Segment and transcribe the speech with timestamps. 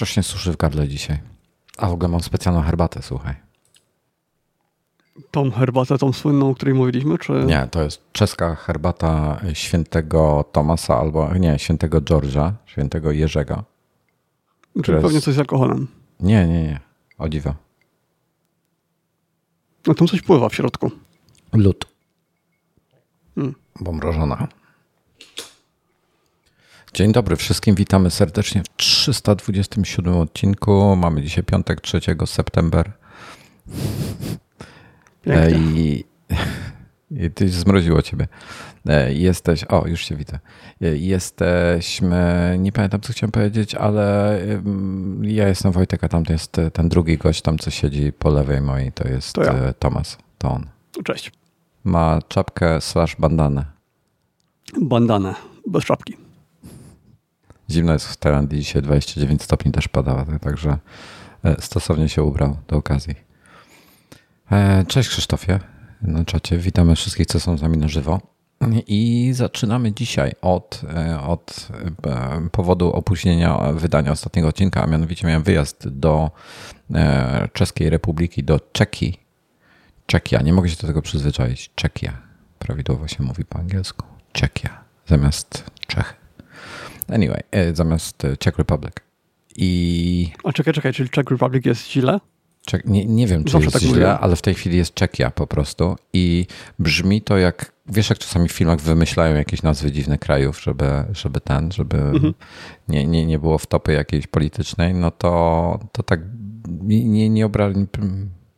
[0.00, 1.18] strasznie suszy w gardle dzisiaj.
[1.78, 3.34] A w ogóle mam specjalną herbatę, słuchaj.
[5.30, 7.32] Tą herbatę, tą słynną, o której mówiliśmy, czy...
[7.32, 13.64] Nie, to jest czeska herbata świętego Tomasa albo, nie, świętego George'a, świętego Jerzego.
[14.82, 15.06] Czyli jest...
[15.06, 15.88] pewnie coś z alkoholem.
[16.20, 16.80] Nie, nie, nie.
[17.18, 17.54] O dziwo.
[19.86, 20.90] No tam coś pływa w środku.
[21.52, 21.86] Lód.
[23.34, 23.54] Hmm.
[23.80, 24.48] Bo mrożona.
[26.94, 30.96] Dzień dobry wszystkim, witamy serdecznie w 327 odcinku.
[30.96, 32.92] Mamy dzisiaj piątek 3 september.
[35.22, 35.82] Pięknie.
[35.82, 36.04] I,
[37.10, 38.28] i ty zmroziło ciebie.
[39.08, 40.38] Jesteś, o już się widzę.
[40.80, 44.38] Jesteśmy, nie pamiętam co chciałem powiedzieć, ale
[45.22, 48.92] ja jestem Wojtek, a tam jest ten drugi gość, tam co siedzi po lewej mojej,
[48.92, 49.52] to jest to ja.
[49.52, 50.66] E, Tomas, to on.
[51.04, 51.32] Cześć.
[51.84, 53.64] Ma czapkę slash bandanę.
[54.80, 55.34] Bandanę,
[55.66, 56.29] bez czapki.
[57.70, 60.78] Zimno jest w Tajlandii, dzisiaj 29 stopni też pada, także
[61.58, 63.14] stosownie się ubrał do okazji.
[64.86, 65.60] Cześć Krzysztofie
[66.02, 66.58] na czacie.
[66.58, 68.20] Witamy wszystkich, co są z nami na żywo.
[68.86, 71.68] I zaczynamy dzisiaj od, e, od
[72.06, 76.30] e, powodu opóźnienia wydania ostatniego odcinka, a mianowicie miałem wyjazd do
[76.94, 79.18] e, Czeskiej Republiki, do Czeki.
[80.06, 81.70] Czekia, nie mogę się do tego przyzwyczaić.
[81.74, 82.12] Czekia.
[82.58, 84.06] Prawidłowo się mówi po angielsku.
[84.32, 86.19] Czekia zamiast Czechy.
[87.10, 88.92] Anyway, zamiast Czech Republic.
[89.56, 90.32] I...
[90.44, 92.20] A czekaj, czekaj, czyli Czech Republic jest źle?
[92.84, 94.18] Nie, nie wiem, czy Zawsze jest tak źle, mówię.
[94.18, 96.46] ale w tej chwili jest Czekia po prostu i
[96.78, 101.40] brzmi to jak, wiesz jak czasami w filmach wymyślają jakieś nazwy dziwnych krajów, żeby, żeby
[101.40, 102.34] ten, żeby mhm.
[102.88, 106.20] nie, nie, nie było wtopy jakiejś politycznej, no to, to tak
[106.80, 107.70] nie, nie obra...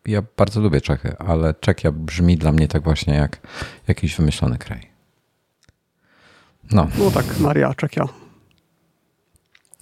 [0.07, 3.41] Ja bardzo lubię Czechy, ale Czekia brzmi dla mnie tak właśnie jak
[3.89, 4.91] jakiś wymyślony kraj.
[6.73, 8.09] No, no tak, Maria Czechia.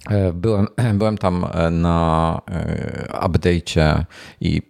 [0.09, 0.67] E, byłem,
[0.99, 4.03] byłem tam e, na e, update'cie
[4.41, 4.61] i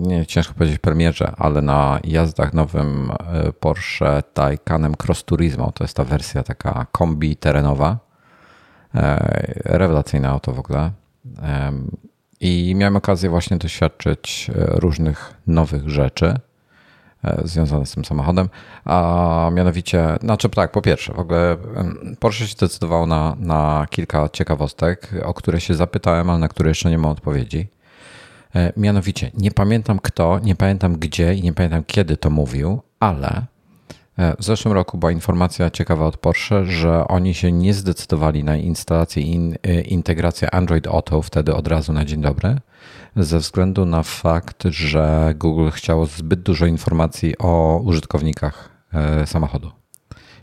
[0.00, 3.12] nie ciężko powiedzieć premierze, ale na jazdach nowym
[3.60, 5.72] Porsche Taycanem Cross Turismo.
[5.72, 7.98] To jest ta wersja taka kombi terenowa.
[9.64, 10.90] Rewelacyjne auto w ogóle.
[12.40, 16.34] I miałem okazję właśnie doświadczyć różnych nowych rzeczy.
[17.24, 18.48] E, związane z tym samochodem,
[18.84, 21.56] a mianowicie, znaczy tak, po pierwsze, w ogóle
[22.18, 26.90] Porsche się zdecydował na, na kilka ciekawostek, o które się zapytałem, ale na które jeszcze
[26.90, 27.66] nie mam odpowiedzi.
[28.54, 33.42] E, mianowicie, nie pamiętam kto, nie pamiętam gdzie i nie pamiętam kiedy to mówił, ale
[34.38, 39.22] w zeszłym roku była informacja ciekawa od Porsche, że oni się nie zdecydowali na instalację
[39.22, 42.56] i in, integrację Android Auto wtedy od razu na dzień dobry,
[43.16, 49.70] ze względu na fakt, że Google chciało zbyt dużo informacji o użytkownikach e, samochodu.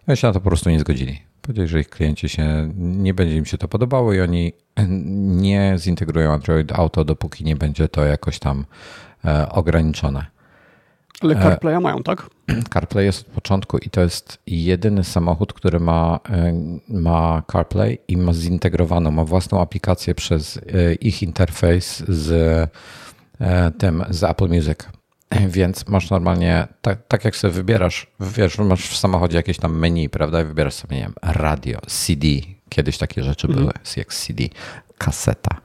[0.07, 1.21] I oni się na to po prostu nie zgodzili.
[1.41, 4.53] Powiedzieli, że ich klienci się, nie będzie im się to podobało i oni
[5.41, 8.65] nie zintegrują Android Auto, dopóki nie będzie to jakoś tam
[9.25, 10.25] e, ograniczone.
[11.21, 12.29] Ale e, CarPlaya mają, tak?
[12.73, 16.53] CarPlay jest od początku i to jest jedyny samochód, który ma, e,
[16.89, 22.69] ma CarPlay i ma zintegrowaną, ma własną aplikację przez e, ich interfejs z
[23.77, 24.79] tym, z Apple Music.
[25.47, 30.09] Więc masz normalnie, tak, tak jak sobie wybierasz, wiesz, masz w samochodzie jakieś tam menu,
[30.09, 30.41] prawda?
[30.41, 32.27] I wybierasz sobie, nie wiem, radio, CD.
[32.69, 33.65] Kiedyś takie rzeczy mhm.
[33.65, 34.43] były, jak CD,
[34.97, 35.61] kaseta.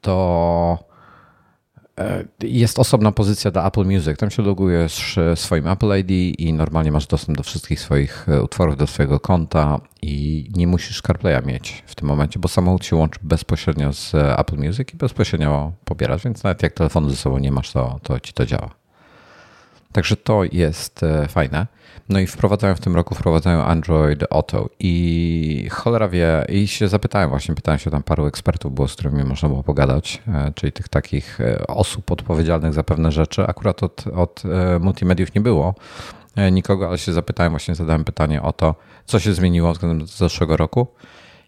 [0.00, 0.89] To
[2.42, 4.18] jest osobna pozycja dla Apple Music.
[4.18, 8.76] Tam się logujesz swoim Apple ID i normalnie masz dostęp do wszystkich swoich e, utworów,
[8.76, 13.20] do swojego konta i nie musisz CarPlaya mieć w tym momencie, bo samochód się łączy
[13.22, 17.72] bezpośrednio z Apple Music i bezpośrednio pobierasz, więc nawet jak telefonu ze sobą nie masz,
[17.72, 18.79] to, to ci to działa.
[19.92, 21.66] Także to jest e, fajne.
[22.08, 27.30] No i wprowadzają w tym roku, wprowadzają Android Auto i cholera wie, i się zapytałem
[27.30, 30.88] właśnie, pytałem się tam paru ekspertów było, z którymi można było pogadać, e, czyli tych
[30.88, 33.46] takich e, osób odpowiedzialnych za pewne rzeczy.
[33.46, 34.42] Akurat od, od
[34.80, 35.74] multimediów nie było
[36.52, 38.74] nikogo, ale się zapytałem, właśnie zadałem pytanie o to,
[39.06, 40.86] co się zmieniło względem zeszłego roku.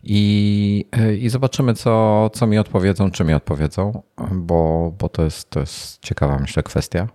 [0.02, 0.86] I,
[1.20, 4.02] i zobaczymy, co, co mi odpowiedzą, czy mi odpowiedzą,
[4.32, 7.08] bo, bo to, jest, to jest ciekawa, myślę, kwestia.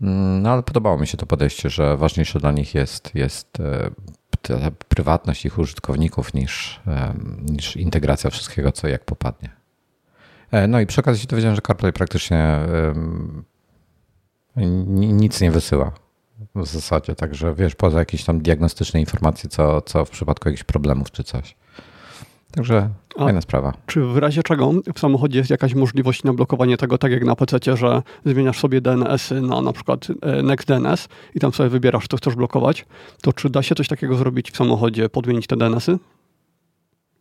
[0.00, 5.46] No ale podobało mi się to podejście, że ważniejsze dla nich jest, jest e, prywatność
[5.46, 9.50] ich użytkowników niż, e, niż integracja wszystkiego, co jak popadnie.
[10.50, 12.58] E, no i przy okazji się dowiedziałem, że CarPlay praktycznie
[14.96, 15.92] nic nie wysyła
[16.54, 21.10] w zasadzie, także wiesz, poza jakieś tam diagnostyczne informacje, co, co w przypadku jakichś problemów
[21.10, 21.56] czy coś.
[22.50, 23.72] Także A fajna sprawa.
[23.86, 27.36] Czy w razie czego w samochodzie jest jakaś możliwość na blokowanie tego, tak jak na
[27.36, 32.16] PC, że zmieniasz sobie DNS-y na na przykład e, NextDNS i tam sobie wybierasz, co
[32.16, 32.86] chcesz blokować,
[33.22, 35.98] to czy da się coś takiego zrobić w samochodzie, podmienić te DNS-y?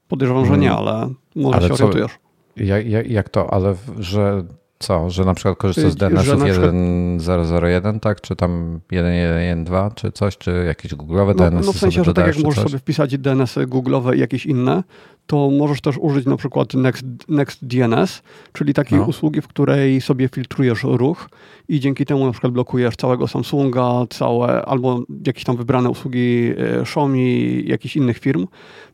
[0.07, 2.19] Podejrzewam, że nie, ale może ale się co, orientujesz.
[2.55, 4.43] Jak, jak to, ale że
[4.79, 8.21] co, że na przykład korzystasz z DNS-ów 1.0.1, tak?
[8.21, 12.27] Czy tam 1.1.1.2, czy coś, czy jakieś google'owe DNS-y No, no w sensie, że tak
[12.27, 14.83] jak możesz sobie wpisać DNS-y google'owe i jakieś inne,
[15.27, 18.21] to możesz też użyć na przykład Next, NextDNS,
[18.53, 19.05] czyli takiej no.
[19.05, 21.29] usługi, w której sobie filtrujesz ruch
[21.67, 26.81] i dzięki temu na przykład blokujesz całego Samsunga, całe, albo jakieś tam wybrane usługi e,
[26.81, 28.47] Xiaomi, jakichś innych firm,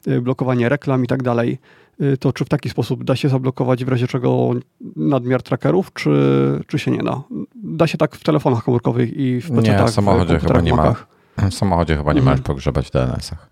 [0.08, 1.58] e, blokowanie reklam i tak dalej.
[2.02, 4.52] Y, to czy w taki sposób da się zablokować w razie czego
[4.96, 7.22] nadmiar trackerów, czy, czy się nie da?
[7.56, 10.96] Da się tak w telefonach komórkowych i w PC-tach, Nie, w samochodzie chyba nie ma.
[11.38, 12.34] W samochodzie chyba nie mhm.
[12.38, 13.50] możesz pogrzebać w DNS-ach.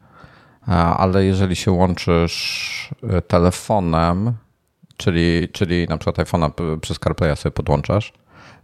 [0.98, 4.34] Ale jeżeli się łączysz y, telefonem,
[4.98, 8.14] czyli, czyli na przykład iPhone'a przez CarPlaya sobie podłączasz,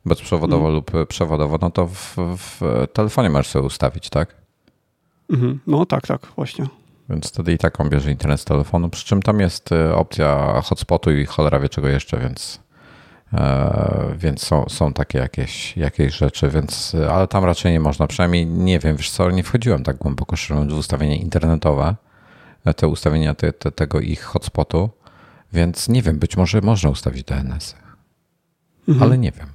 [0.06, 0.74] bezprzewodowo mhm.
[0.74, 2.62] lub przewodowo, no to w, w
[2.94, 4.36] telefonie możesz sobie ustawić, tak?
[5.30, 5.60] Mhm.
[5.68, 6.68] No tak, tak, właśnie.
[7.10, 10.62] Więc wtedy i tak on bierze internet z telefonu, przy czym tam jest y, opcja
[10.62, 12.60] hotspotu i cholera wie czego jeszcze, więc,
[13.34, 18.46] e, więc są, są takie jakieś, jakieś rzeczy, więc, ale tam raczej nie można, przynajmniej
[18.46, 21.96] nie wiem, wiesz co, nie wchodziłem tak głęboko, szczerze w ustawienia internetowe,
[22.66, 24.90] e, te ustawienia te, te, tego ich hotspotu,
[25.54, 27.76] więc nie wiem, być może można ustawić DNS,
[28.88, 29.04] mhm.
[29.04, 29.48] ale nie wiem.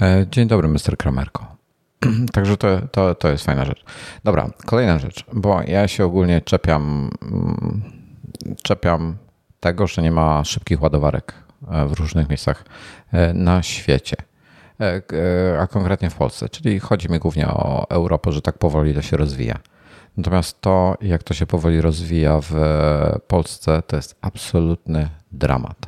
[0.00, 0.96] E, dzień dobry, Mr.
[0.98, 1.59] Kramerko.
[2.32, 3.84] Także to, to, to jest fajna rzecz.
[4.24, 7.82] Dobra, kolejna rzecz, bo ja się ogólnie czepiam, mm,
[8.62, 9.16] czepiam
[9.60, 11.34] tego, że nie ma szybkich ładowarek
[11.70, 12.64] e, w różnych miejscach
[13.12, 14.16] e, na świecie,
[14.80, 16.48] e, a konkretnie w Polsce.
[16.48, 19.58] Czyli chodzi mi głównie o Europę, że tak powoli to się rozwija.
[20.16, 22.54] Natomiast to, jak to się powoli rozwija w
[23.26, 25.86] Polsce, to jest absolutny dramat.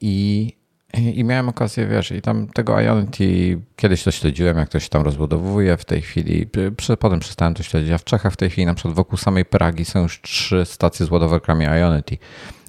[0.00, 0.52] I
[0.98, 5.02] i miałem okazję, wiesz, i tam tego Ionity kiedyś to śledziłem, jak to się tam
[5.02, 6.46] rozbudowuje w tej chwili.
[6.98, 7.92] Potem przestałem to śledzić.
[7.92, 11.06] A w Czechach w tej chwili, na przykład wokół samej Pragi, są już trzy stacje
[11.06, 12.18] z ładowarkami Ionity.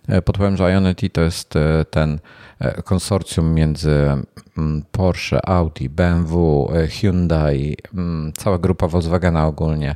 [0.07, 2.19] E, podpowiem, że Ionity to jest e, ten
[2.59, 4.07] e, konsorcjum między
[4.57, 9.95] mm, Porsche, Audi, BMW, Hyundai, mm, cała grupa Volkswagena ogólnie.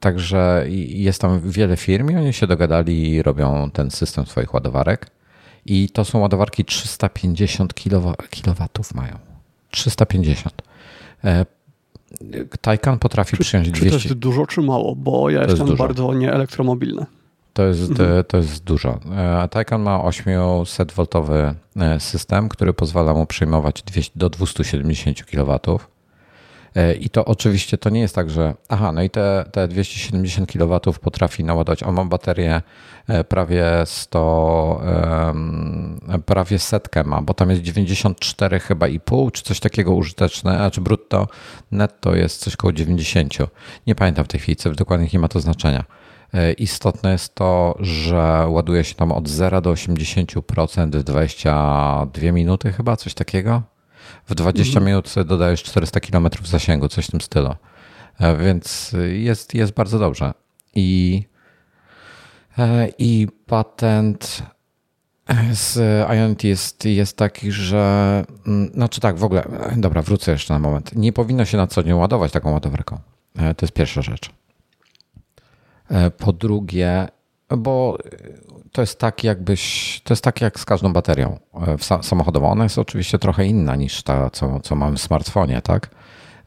[0.00, 5.10] Także jest tam wiele firm i oni się dogadali i robią ten system swoich ładowarek.
[5.66, 8.14] I to są ładowarki 350 kW
[8.94, 9.18] mają.
[9.70, 10.62] 350.
[11.24, 11.46] E,
[12.60, 13.90] Taycan potrafi czy, przyjąć czy 200.
[13.90, 14.96] to jest dużo czy mało?
[14.96, 17.06] Bo ja to jestem bardzo nieelektromobilny.
[17.52, 18.24] To jest, mhm.
[18.24, 19.00] to jest dużo.
[19.16, 23.82] E, Taycan ma 800V e, system, który pozwala mu przyjmować
[24.16, 25.58] do 270 kW.
[26.74, 30.52] E, I to oczywiście to nie jest tak, że aha, no i te, te 270
[30.52, 31.82] kW potrafi naładować.
[31.82, 32.62] On ma baterię
[33.08, 34.82] e, prawie 100,
[36.26, 40.70] prawie setkę ma, bo tam jest 94 chyba i pół, czy coś takiego użyteczne, a
[40.70, 41.28] czy brutto,
[41.70, 43.34] netto jest coś koło 90.
[43.86, 45.84] Nie pamiętam w tej chwili, co dokładnie nie ma to znaczenia.
[46.34, 52.72] E, istotne jest to, że ładuje się tam od 0 do 80% w 22 minuty
[52.72, 53.62] chyba, coś takiego.
[54.26, 54.86] W 20 mhm.
[54.86, 57.54] minut dodajesz 400 km zasięgu, coś w tym stylu.
[58.20, 60.32] E, więc jest, jest bardzo dobrze.
[60.74, 61.22] I,
[62.58, 64.42] e, i patent
[65.52, 65.78] z
[66.10, 68.24] Ionity jest, jest taki, że.
[68.46, 69.44] Mm, znaczy tak, w ogóle.
[69.76, 70.96] Dobra, wrócę jeszcze na moment.
[70.96, 72.98] Nie powinno się na co dzień ładować taką ładowarką.
[73.36, 74.30] E, to jest pierwsza rzecz.
[76.18, 77.08] Po drugie,
[77.56, 77.98] bo
[78.72, 81.38] to jest tak jakbyś, to jest tak jak z każdą baterią
[81.90, 82.50] e, samochodową.
[82.50, 85.90] Ona jest oczywiście trochę inna niż ta, co, co mamy w smartfonie, tak?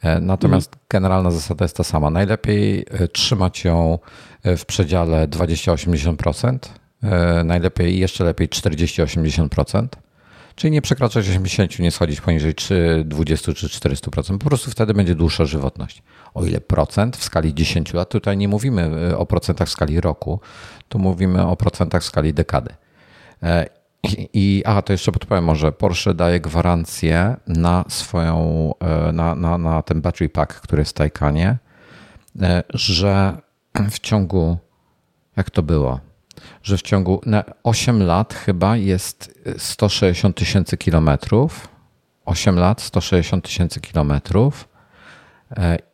[0.01, 0.85] E, natomiast mhm.
[0.89, 2.09] generalna zasada jest ta sama.
[2.09, 3.99] Najlepiej e, trzymać ją
[4.43, 6.57] w przedziale 20-80%,
[7.43, 9.87] najlepiej jeszcze lepiej 40-80%.
[10.55, 12.53] Czyli nie przekraczać 80, nie schodzić poniżej
[13.05, 14.37] 20 czy 400%.
[14.37, 16.03] Po prostu wtedy będzie dłuższa żywotność.
[16.33, 20.39] O ile procent w skali 10 lat, tutaj nie mówimy o procentach w skali roku,
[20.89, 22.73] tu mówimy o procentach w skali dekady.
[23.43, 23.69] E,
[24.33, 29.81] I a to jeszcze podpowiem może, Porsche daje gwarancję na swoją, e, na, na, na
[29.81, 31.57] ten battery pack, który jest w Taycanie,
[32.41, 33.37] e, że
[33.91, 34.57] w ciągu,
[35.37, 35.99] jak to było,
[36.65, 41.67] że w ciągu na 8 lat chyba jest 160 tysięcy kilometrów.
[42.25, 44.67] 8 lat, 160 tysięcy kilometrów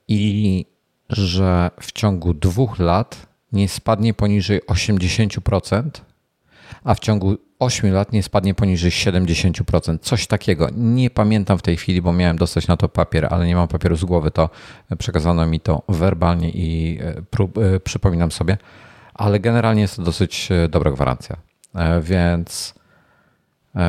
[0.07, 0.65] i
[1.09, 5.89] że w ciągu dwóch lat nie spadnie poniżej 80%,
[6.83, 9.97] a w ciągu 8 lat nie spadnie poniżej 70%.
[10.01, 10.67] Coś takiego.
[10.75, 13.95] Nie pamiętam w tej chwili, bo miałem dostać na to papier, ale nie mam papieru
[13.95, 14.49] z głowy, to
[14.97, 18.57] przekazano mi to werbalnie i e, e, przypominam sobie.
[19.13, 21.37] Ale generalnie jest to dosyć e, dobra gwarancja.
[22.01, 22.73] Więc,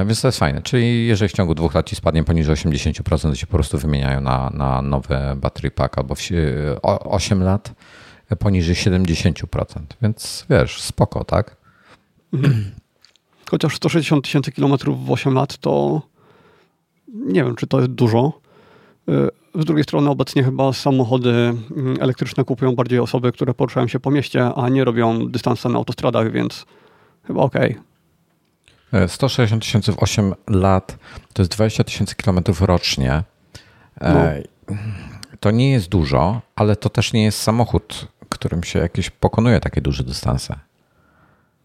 [0.07, 0.63] więc to jest fajne.
[0.63, 4.21] Czyli jeżeli w ciągu dwóch lat ci spadnie poniżej 80%, to się po prostu wymieniają
[4.21, 6.21] na, na nowy battery pack albo w
[6.83, 7.73] 8 lat
[8.39, 9.65] poniżej 70%.
[10.03, 11.57] Więc wiesz, spoko, tak?
[13.51, 16.03] Chociaż 160 tysięcy kilometrów w 8 lat to
[17.15, 18.42] nie wiem, czy to jest dużo.
[19.09, 24.01] Y, z drugiej strony obecnie chyba samochody mm, elektryczne kupują bardziej osoby, które poruszają się
[24.01, 26.67] po mieście, a nie robią dystanse na autostradach, więc
[27.27, 27.71] chyba okej.
[27.71, 29.09] Okay.
[29.09, 30.99] 160 tysięcy w 8 lat
[31.33, 33.23] to jest 20 tysięcy kilometrów rocznie.
[34.01, 34.77] E, no.
[35.41, 39.81] To nie jest dużo, ale to też nie jest samochód, którym się jakieś pokonuje takie
[39.81, 40.59] duże dystanse.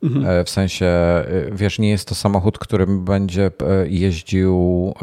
[0.03, 0.25] Mhm.
[0.25, 3.51] E, w sensie, e, wiesz, nie jest to samochód, którym będzie
[3.85, 4.93] jeździł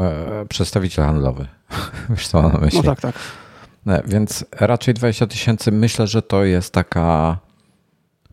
[0.48, 1.46] przedstawiciel handlowy.
[2.10, 2.80] Wiesz, co mam na myśli?
[2.84, 3.14] No tak, tak.
[4.06, 7.38] Więc raczej 20 tysięcy myślę, że to jest taka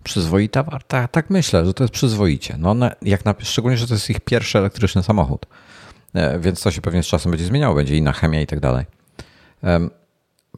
[0.04, 1.08] przyzwoita warta.
[1.08, 2.56] Tak myślę, że to jest przyzwoicie.
[2.58, 5.46] No, jak na, szczególnie, że to jest ich pierwszy elektryczny samochód.
[6.40, 8.86] Więc to się pewnie z czasem będzie zmieniało, będzie inna chemia i tak dalej.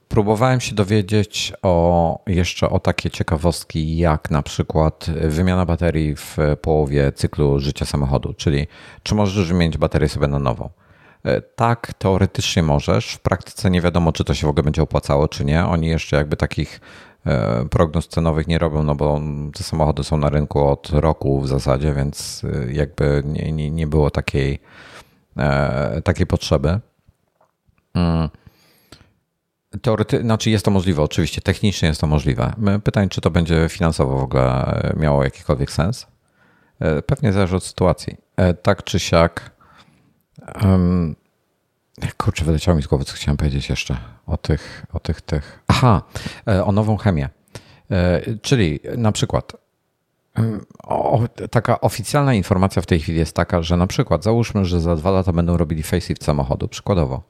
[0.07, 7.11] Próbowałem się dowiedzieć o, jeszcze o takie ciekawostki, jak na przykład wymiana baterii w połowie
[7.11, 8.67] cyklu życia samochodu, czyli
[9.03, 10.69] czy możesz wymienić baterię sobie na nową.
[11.23, 13.13] E, tak, teoretycznie możesz.
[13.13, 15.65] W praktyce nie wiadomo, czy to się w ogóle będzie opłacało, czy nie.
[15.65, 16.81] Oni jeszcze jakby takich
[17.25, 19.21] e, prognoz cenowych nie robią, no bo
[19.57, 23.87] te samochody są na rynku od roku w zasadzie, więc e, jakby nie, nie, nie
[23.87, 24.59] było takiej,
[26.03, 26.79] takiej potrzeby.
[27.93, 28.29] Mm.
[29.81, 32.53] Teorety, znaczy jest to możliwe, oczywiście, technicznie jest to możliwe.
[32.83, 36.07] Pytanie, czy to będzie finansowo w ogóle miało jakikolwiek sens?
[37.05, 38.17] Pewnie zależy od sytuacji.
[38.63, 39.51] Tak czy siak,
[42.17, 45.59] kurczę, wyleciało mi z głowy, co chciałem powiedzieć jeszcze o tych, o tych, tych.
[45.67, 46.01] Aha,
[46.47, 47.29] e, o nową chemię.
[47.91, 49.51] E, czyli na przykład
[50.83, 54.95] o, taka oficjalna informacja w tej chwili jest taka, że na przykład załóżmy, że za
[54.95, 57.23] dwa lata będą robili facelift samochodu, przykładowo.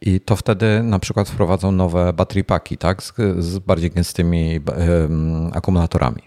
[0.00, 4.60] I to wtedy na przykład wprowadzą nowe battery paki, tak, z, z bardziej gęstymi
[5.00, 6.22] um, akumulatorami.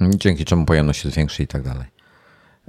[0.00, 1.86] Dzięki czemu pojemność jest większa i tak dalej.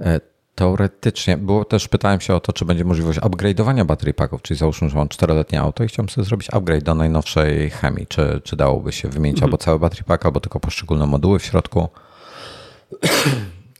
[0.00, 0.20] E,
[0.54, 4.88] Teoretycznie, było też pytałem się o to, czy będzie możliwość upgrade'owania baterii packów, czyli załóżmy,
[4.88, 8.06] że mam czteroletnie auto i chciałbym sobie zrobić upgrade do najnowszej chemii.
[8.06, 9.48] Czy, czy dałoby się wymienić mhm.
[9.48, 11.88] albo cały baterii pack, albo tylko poszczególne moduły w środku?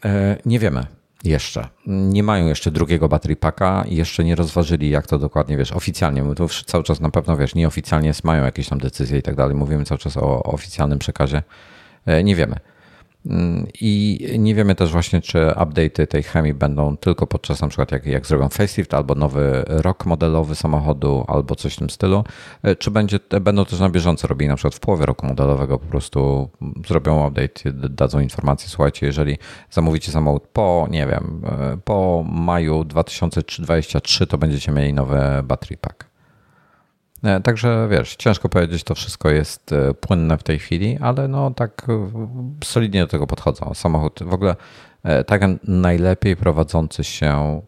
[0.05, 0.87] E, nie wiemy
[1.25, 1.69] jeszcze.
[1.87, 6.23] Nie mają jeszcze drugiego baterii packa i jeszcze nie rozważyli, jak to dokładnie, wiesz, oficjalnie.
[6.23, 9.55] My tu cały czas na pewno, wiesz, nieoficjalnie mają jakieś tam decyzje i tak dalej.
[9.55, 11.43] Mówimy cały czas o, o oficjalnym przekazie.
[12.07, 12.57] E, nie wiemy.
[13.81, 18.07] I nie wiemy też właśnie, czy update'y tej chemii będą tylko podczas na przykład jak,
[18.07, 22.25] jak zrobią facelift albo nowy rok modelowy samochodu albo coś w tym stylu,
[22.63, 25.87] e, czy będzie, będą też na bieżąco robili na przykład w połowie roku modelowego po
[25.87, 26.51] prostu
[26.87, 29.39] zrobią update, dadzą informację, słuchajcie, jeżeli
[29.71, 36.14] zamówicie samochód po, nie wiem, e, po maju 2023 to będziecie mieli nowy battery pack.
[37.25, 41.51] E, także wiesz, ciężko powiedzieć, to wszystko jest e, płynne w tej chwili, ale no
[41.51, 42.11] tak e,
[42.65, 43.75] solidnie do tego podchodzą.
[43.75, 44.57] Samochód w ogóle
[45.27, 47.63] tak najlepiej prowadzący się,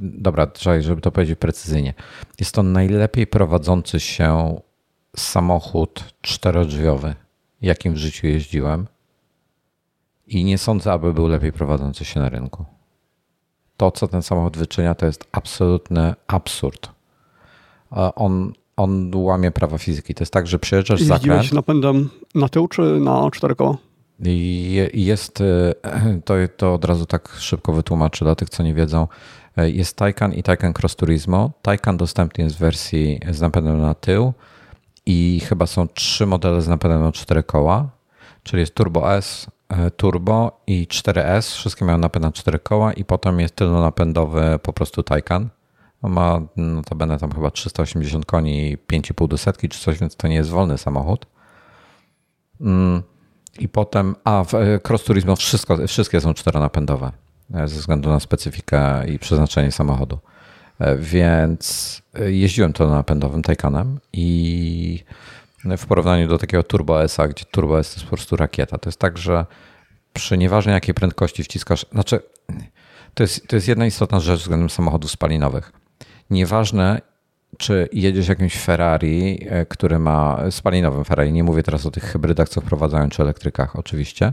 [0.00, 0.46] dobra,
[0.80, 1.94] żeby to powiedzieć precyzyjnie,
[2.40, 4.60] jest to najlepiej prowadzący się
[5.16, 7.14] samochód czterodrzwiowy,
[7.62, 8.86] jakim w życiu jeździłem
[10.26, 12.64] i nie sądzę, aby był lepiej prowadzący się na rynku.
[13.76, 16.95] To, co ten samochód wyczynia, to jest absolutny absurd
[17.90, 20.14] on, on łamie prawa fizyki.
[20.14, 21.42] To jest tak, że przejeżdżasz Jeździłeś zakręt...
[21.42, 23.76] Jeździłeś napędem na tył czy na cztery koła?
[24.94, 25.74] Jest, e,
[26.24, 29.08] to, to od razu tak szybko wytłumaczę dla tych, co nie wiedzą.
[29.56, 31.50] E, jest Taycan i Taycan Cross Turismo.
[31.62, 34.32] Taycan dostępny jest w wersji z napędem na tył
[35.06, 37.88] i chyba są trzy modele z napędem na cztery koła,
[38.42, 41.56] czyli jest Turbo S, e, Turbo i 4S.
[41.56, 45.48] Wszystkie mają napęd na cztery koła i potem jest tylnonapędowy po prostu Taycan.
[46.06, 50.28] On ma notabene tam chyba 380 koni i 5,5 do setki czy coś, więc to
[50.28, 51.26] nie jest wolny samochód.
[52.60, 53.02] Mm,
[53.58, 57.12] I potem, a w e, Cross Turismo wszystko, wszystkie są czteronapędowe
[57.54, 60.18] e, ze względu na specyfikę i przeznaczenie samochodu.
[60.78, 65.04] E, więc jeździłem to napędowym Taycanem i
[65.78, 68.78] w porównaniu do takiego Turbo S, gdzie Turbo S to jest po prostu rakieta.
[68.78, 69.46] To jest tak, że
[70.12, 72.20] przy nieważnej jakiej prędkości wciskasz, znaczy
[73.14, 75.85] to jest, to jest jedna istotna rzecz względem samochodów spalinowych
[76.30, 77.00] Nieważne,
[77.58, 82.48] czy jedziesz jakimś Ferrari, e, który ma spalinowym Ferrari, nie mówię teraz o tych hybrydach,
[82.48, 84.32] co wprowadzają, czy elektrykach oczywiście.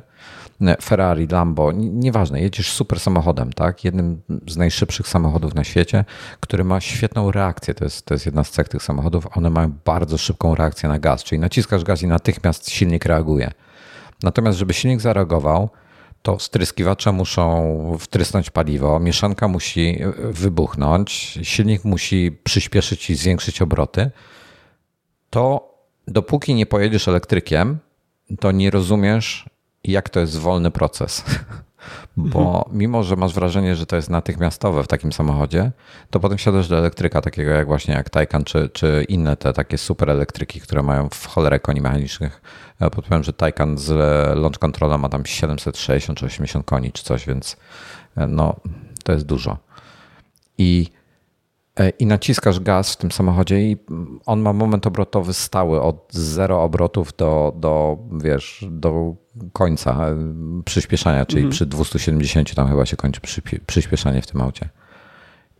[0.61, 3.83] E, Ferrari, Lambo, nieważne, jedziesz super samochodem, tak?
[3.83, 6.05] Jednym z najszybszych samochodów na świecie,
[6.39, 7.73] który ma świetną reakcję.
[7.73, 9.37] To jest, to jest jedna z cech tych samochodów.
[9.37, 13.51] One mają bardzo szybką reakcję na gaz, czyli naciskasz gaz i natychmiast silnik reaguje.
[14.23, 15.69] Natomiast, żeby silnik zareagował,
[16.23, 24.11] to stryskiwacze muszą wtrysnąć paliwo, mieszanka musi wybuchnąć, silnik musi przyspieszyć i zwiększyć obroty,
[25.29, 25.73] to
[26.07, 27.79] dopóki nie pojedziesz elektrykiem,
[28.39, 29.49] to nie rozumiesz,
[29.83, 31.23] jak to jest wolny proces.
[32.17, 32.77] Bo mhm.
[32.77, 35.71] mimo, że masz wrażenie, że to jest natychmiastowe w takim samochodzie,
[36.09, 39.77] to potem siadasz do elektryka, takiego jak właśnie jak Taycan, czy, czy inne te takie
[39.77, 42.41] super elektryki, które mają w cholerę koni mechanicznych.
[42.79, 43.89] Podpowiem, że Taycan z
[44.37, 47.57] launch controla ma tam 760 czy 80 koni, czy coś, więc
[48.17, 48.55] e, no,
[49.03, 49.57] to jest dużo.
[50.57, 50.87] I
[51.79, 53.77] E, i naciskasz gaz w tym samochodzie i
[54.25, 59.15] on ma moment obrotowy stały od zero obrotów do, do wiesz, do
[59.53, 60.15] końca e,
[60.65, 61.51] przyspieszania, czyli mhm.
[61.51, 63.21] przy 270 tam chyba się kończy
[63.65, 64.69] przyspieszanie w tym aucie.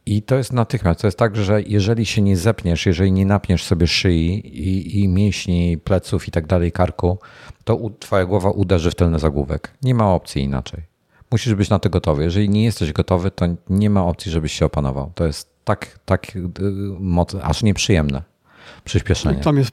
[0.05, 1.01] I to jest natychmiast.
[1.01, 5.07] To jest tak, że jeżeli się nie zepniesz, jeżeli nie napniesz sobie szyi i, i
[5.07, 7.17] mięśni, pleców i tak dalej, karku,
[7.63, 9.71] to u, twoja głowa uderzy w tylny zagłówek.
[9.81, 10.81] Nie ma opcji inaczej.
[11.31, 12.23] Musisz być na to gotowy.
[12.23, 15.11] Jeżeli nie jesteś gotowy, to nie ma opcji, żebyś się opanował.
[15.15, 16.41] To jest tak, tak y,
[16.99, 18.32] mocne, aż nieprzyjemne
[18.83, 19.39] przyspieszenie.
[19.39, 19.71] Tam jest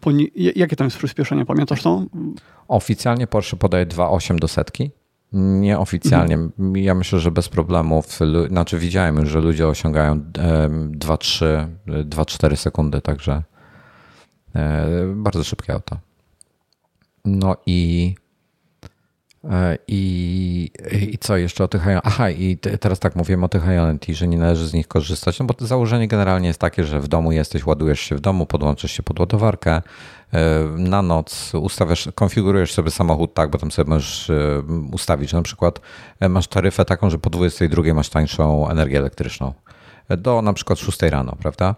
[0.56, 2.04] Jakie tam jest przyspieszenie, pamiętasz to?
[2.68, 4.90] Oficjalnie Porsche podaje 2,8 do setki.
[5.32, 6.34] Nieoficjalnie.
[6.34, 6.76] Mhm.
[6.76, 8.06] Ja myślę, że bez problemów.
[8.48, 13.42] Znaczy widziałem już, że ludzie osiągają 2-3, 2-4 sekundy, także
[14.54, 15.98] e, bardzo szybkie auto.
[17.24, 18.14] No i
[19.88, 20.70] I,
[21.12, 21.64] I co jeszcze?
[21.64, 24.88] O tych Aha, i teraz tak mówiłem o tych IoT, że nie należy z nich
[24.88, 28.46] korzystać, no bo założenie generalnie jest takie, że w domu jesteś, ładujesz się w domu,
[28.46, 29.82] podłączysz się pod ładowarkę,
[30.32, 35.42] e, na noc ustawiasz, konfigurujesz sobie samochód tak, bo tam sobie możesz e, ustawić, na
[35.42, 35.80] przykład
[36.28, 39.52] masz taryfę taką, że po 22 masz tańszą energię elektryczną.
[40.18, 41.74] Do na przykład 6 rano, prawda?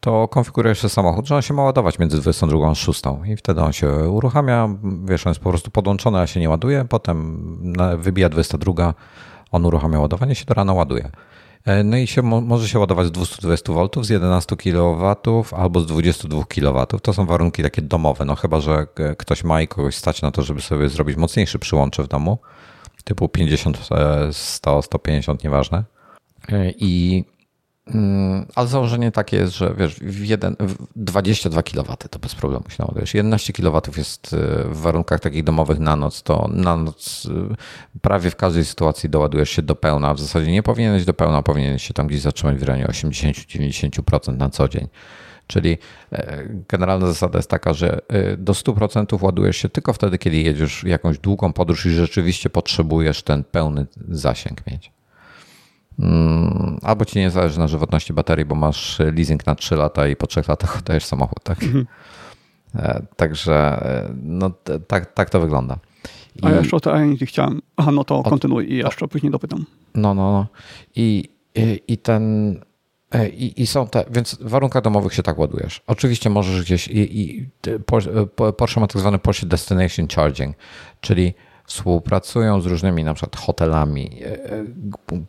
[0.00, 3.72] To konfigurujesz samochód, że on się ma ładować między 22 a 6 i wtedy on
[3.72, 4.68] się uruchamia,
[5.04, 7.68] wiesz, on jest po prostu podłączony, a się nie ładuje, potem
[7.98, 8.94] wybija 22,
[9.50, 11.10] on uruchamia ładowanie, się do rana ładuje.
[11.64, 15.16] E, no i się, może się ładować z 220 V, z 11 kW
[15.56, 16.86] albo z 22 kW.
[17.02, 18.86] To są warunki takie domowe, no chyba, że
[19.18, 22.38] ktoś ma i kogoś stać na to, żeby sobie zrobić mocniejszy przyłącze w domu,
[23.04, 23.78] typu 50,
[24.32, 25.84] 100, 150, nieważne.
[26.48, 27.24] E, I
[28.54, 32.76] ale założenie takie jest, że wiesz, w jeden, w 22 kW to bez problemu się
[32.78, 33.14] naładujesz.
[33.14, 38.30] 11 kW jest y, w warunkach takich domowych na noc, to na noc y, prawie
[38.30, 40.14] w każdej sytuacji doładujesz się do pełna.
[40.14, 44.50] W zasadzie nie powinieneś do pełna, powinieneś się tam gdzieś zatrzymać w rejonie 80-90% na
[44.50, 44.88] co dzień.
[45.46, 45.78] Czyli
[46.12, 47.98] e, generalna zasada jest taka, że
[48.32, 53.22] y, do 100% ładujesz się tylko wtedy, kiedy jedziesz jakąś długą podróż i rzeczywiście potrzebujesz
[53.22, 54.97] ten pełny zasięg mieć.
[55.98, 60.16] Mm, albo ci nie zależy na żywotności baterii, bo masz leasing na 3 lata i
[60.16, 61.62] po 3 latach oddajesz samochód, tak?
[61.62, 61.86] Mhm.
[62.74, 64.50] E, także e, no,
[64.88, 65.78] tak, tak to wygląda.
[66.36, 67.62] I, A ja jeszcze o Ionity chciałem.
[67.76, 69.66] Aha, no to kontynuuj i jeszcze o, później dopytam.
[69.94, 70.46] No, no, no.
[70.96, 72.54] I, i, i ten.
[73.14, 75.82] E, I, I, są te, więc w warunkach domowych się tak ładujesz.
[75.86, 76.88] Oczywiście możesz gdzieś.
[76.88, 77.48] I, i
[78.56, 80.56] Porsche ma tak zwany Porsche Destination Charging,
[81.00, 81.34] czyli
[81.68, 84.64] współpracują z różnymi na przykład hotelami, e, e,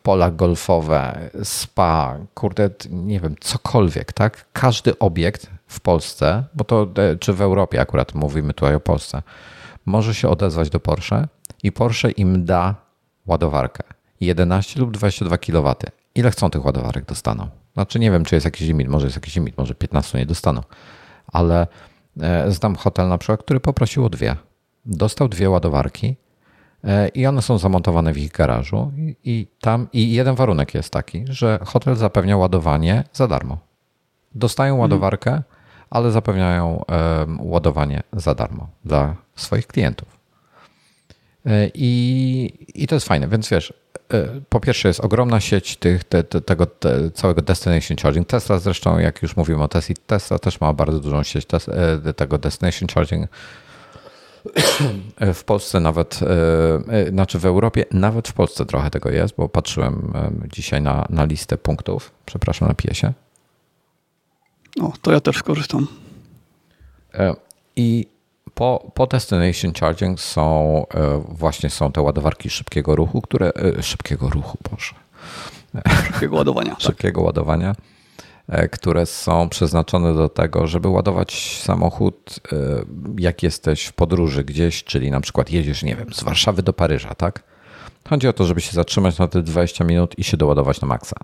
[0.03, 4.45] pola golfowe, spa, kurde, nie wiem, cokolwiek, tak?
[4.53, 9.21] Każdy obiekt w Polsce, bo to e, czy w Europie akurat mówimy tutaj o Polsce,
[9.85, 11.27] może się odezwać do Porsche
[11.63, 12.75] i Porsche im da
[13.25, 13.83] ładowarkę
[14.21, 15.75] 11 lub 22 kW.
[16.15, 17.47] Ile chcą tych ładowarek dostaną?
[17.73, 20.61] Znaczy nie wiem, czy jest jakiś limit, może jest jakiś limit, może 15 nie dostaną,
[21.27, 21.67] ale
[22.47, 24.35] znam hotel na przykład, który poprosił o dwie.
[24.85, 26.15] Dostał dwie ładowarki
[27.13, 28.91] i one są zamontowane w ich garażu
[29.23, 33.57] i, tam i jeden warunek jest taki, że hotel zapewnia ładowanie za darmo.
[34.35, 34.81] Dostają mhm.
[34.81, 35.41] ładowarkę,
[35.89, 36.83] ale zapewniają
[37.39, 40.19] ładowanie za darmo dla swoich klientów.
[41.45, 43.73] E, I, I to jest fajne, więc wiesz,
[44.13, 48.27] e, po pierwsze jest ogromna sieć tych, te, te, tego te, całego destination charging.
[48.27, 51.69] Tesla zresztą, jak już mówimy o Tesla, Tesla też ma bardzo dużą sieć tes,
[52.15, 53.29] tego destination charging
[55.33, 59.49] w Polsce nawet, e, e, znaczy w Europie, nawet w Polsce trochę tego jest, bo
[59.49, 60.13] patrzyłem
[60.53, 62.11] dzisiaj na, na listę punktów.
[62.25, 63.13] Przepraszam, napiję się.
[64.81, 65.87] O, to ja też skorzystam.
[67.13, 67.35] E,
[67.75, 68.07] I
[68.53, 70.85] po, po Destination Charging są
[71.29, 74.93] właśnie są te ładowarki szybkiego ruchu, które szybkiego ruchu, Boże.
[76.05, 76.75] Szybkiego ładowania.
[76.79, 77.25] szybkiego tak.
[77.25, 77.75] ładowania
[78.71, 82.55] które są przeznaczone do tego, żeby ładować samochód, e,
[83.17, 87.15] jak jesteś w podróży gdzieś, czyli na przykład jedziesz, nie wiem, z Warszawy do Paryża,
[87.15, 87.43] tak?
[88.09, 91.15] Chodzi o to, żeby się zatrzymać na te 20 minut i się doładować na maksa.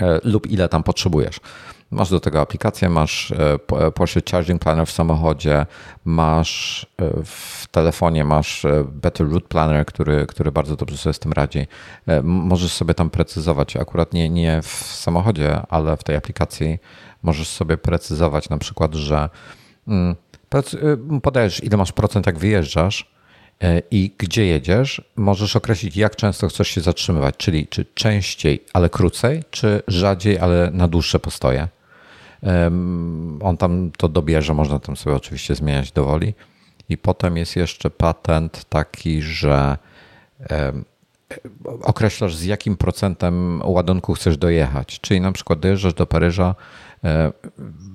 [0.00, 1.40] E, lub ile tam potrzebujesz.
[1.90, 5.66] Masz do tego aplikację, masz e, e, Porsche Charging Planner w samochodzie,
[6.04, 6.86] masz
[7.24, 11.66] w telefonie, masz Better Route Planner, który, który bardzo dobrze sobie z tym radzi.
[12.22, 16.78] Możesz sobie tam precyzować, akurat nie, nie w samochodzie, ale w tej aplikacji
[17.22, 19.28] możesz sobie precyzować na przykład, że
[19.88, 20.16] mm,
[21.22, 23.10] Podajesz, ile masz procent, jak wyjeżdżasz
[23.90, 25.02] i gdzie jedziesz.
[25.16, 30.70] Możesz określić, jak często chcesz się zatrzymywać, czyli czy częściej, ale krócej, czy rzadziej, ale
[30.70, 31.68] na dłuższe postoje.
[33.40, 36.34] On tam to dobierze, można tam sobie oczywiście zmieniać do woli.
[36.88, 39.78] I potem jest jeszcze patent taki, że
[41.82, 45.00] określasz z jakim procentem ładunku chcesz dojechać.
[45.00, 46.54] Czyli na przykład dojeżdżasz do Paryża,
[47.04, 47.32] e,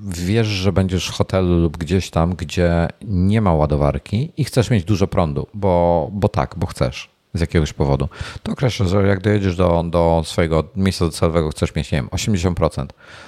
[0.03, 4.83] wiesz, że będziesz w hotelu lub gdzieś tam, gdzie nie ma ładowarki i chcesz mieć
[4.83, 8.09] dużo prądu, bo, bo tak, bo chcesz z jakiegoś powodu,
[8.43, 12.85] to określasz, że jak dojedziesz do, do swojego miejsca docelowego, chcesz mieć, nie wiem, 80%,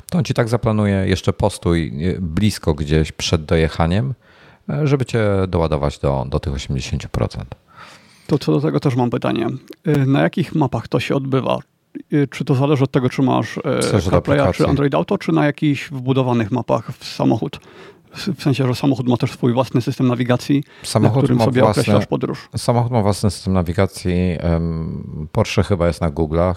[0.09, 4.13] to on ci tak zaplanuje jeszcze postój blisko gdzieś przed dojechaniem,
[4.69, 7.43] e, żeby cię doładować do, do tych 80%.
[8.27, 9.47] To co do tego też mam pytanie.
[9.87, 11.59] Y, na jakich mapach to się odbywa?
[12.13, 13.59] Y, czy to zależy od tego, czy masz
[14.09, 17.59] CarPlaya czy Android Auto, czy na jakichś wbudowanych mapach w samochód?
[18.13, 21.81] W sensie, że samochód ma też swój własny system nawigacji, samochód na którym sobie własny,
[21.81, 22.49] określasz podróż.
[22.57, 24.37] Samochód ma własny system nawigacji.
[25.31, 26.55] Porsche chyba jest na Google'ach.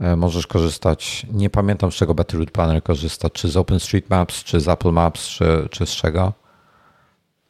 [0.00, 4.68] E, możesz korzystać, nie pamiętam z czego Battery Planner korzysta, czy z OpenStreetMaps, czy z
[4.68, 6.32] Apple Maps, czy, czy z czego.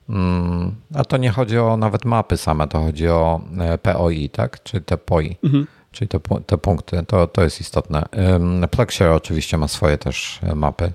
[0.08, 4.62] Mm, a to nie chodzi o nawet mapy same, to chodzi o e, POI, tak?
[4.62, 5.66] Czyli te POI, mhm.
[5.92, 8.04] czyli te, te punkty, to, to jest istotne.
[8.70, 10.92] Plugshare oczywiście ma swoje też e, mapy,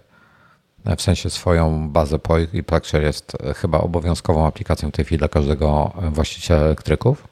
[0.98, 5.28] w sensie swoją bazę POI i Plugshare jest chyba obowiązkową aplikacją w tej chwili dla
[5.28, 7.28] każdego właściciela elektryków.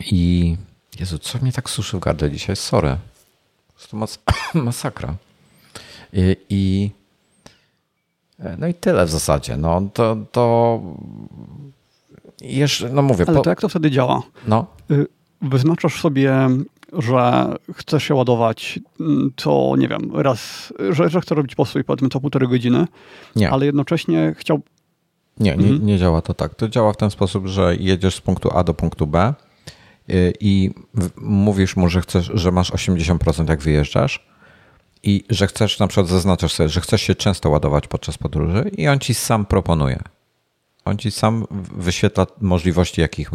[0.00, 0.56] I
[1.00, 2.56] Jezu, co mnie tak suszy w gardle dzisiaj?
[2.56, 2.96] Sorry.
[3.90, 4.18] To mas
[4.54, 5.14] masakra.
[6.12, 6.90] I, i
[8.58, 9.56] no i tyle w zasadzie.
[9.56, 10.80] No to, to
[12.40, 13.24] jeszcze, no mówię.
[13.28, 13.42] Ale po...
[13.42, 14.22] to jak to wtedy działa?
[14.46, 14.66] No.
[14.90, 15.06] Y,
[15.42, 16.48] wyznaczasz sobie,
[16.92, 22.08] że chcesz się ładować mm, co, nie wiem, raz, że, że chcesz robić postój powiedzmy
[22.08, 22.86] co półtorej godziny,
[23.36, 23.50] nie.
[23.50, 24.60] ale jednocześnie chciał...
[25.40, 25.86] Nie, nie, mhm.
[25.86, 26.54] nie działa to tak.
[26.54, 29.34] To działa w ten sposób, że jedziesz z punktu A do punktu B
[30.10, 30.70] y, i
[31.16, 34.26] mówisz mu, że chcesz, że masz 80% jak wyjeżdżasz
[35.02, 38.88] i że chcesz, na przykład zaznaczasz sobie, że chcesz się często ładować podczas podróży i
[38.88, 40.02] on ci sam proponuje.
[40.84, 41.44] On ci sam
[41.76, 43.30] wyświetla możliwości, jakich,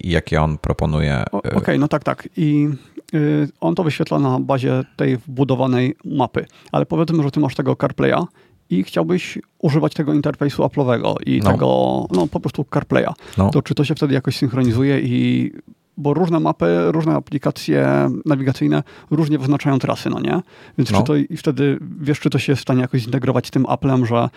[0.00, 1.24] jakie on proponuje.
[1.32, 2.28] Okej, okay, no tak, tak.
[2.36, 2.68] I
[3.14, 6.46] y, on to wyświetla na bazie tej wbudowanej mapy.
[6.72, 8.26] Ale powiedzmy, że ty masz tego CarPlaya
[8.70, 11.50] i chciałbyś używać tego interfejsu Apple'owego i no.
[11.50, 11.66] tego,
[12.10, 13.14] no po prostu CarPlaya.
[13.38, 13.50] No.
[13.50, 15.50] To czy to się wtedy jakoś synchronizuje i
[15.96, 20.40] bo różne mapy, różne aplikacje nawigacyjne różnie wyznaczają trasy, no nie?
[20.78, 20.98] Więc no.
[20.98, 23.66] czy to i wtedy wiesz, czy to się jest w stanie jakoś zintegrować z tym
[23.68, 24.28] Applem, że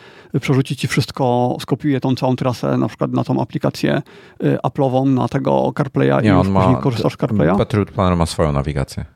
[0.42, 4.02] przerzuci ci wszystko, skopiuje tą całą trasę na przykład na tą aplikację
[4.44, 7.58] y, Apple'ową, na tego CarPlaya nie, i już później korzystasz z CarPlaya?
[7.58, 9.15] Battery Planner ma swoją nawigację.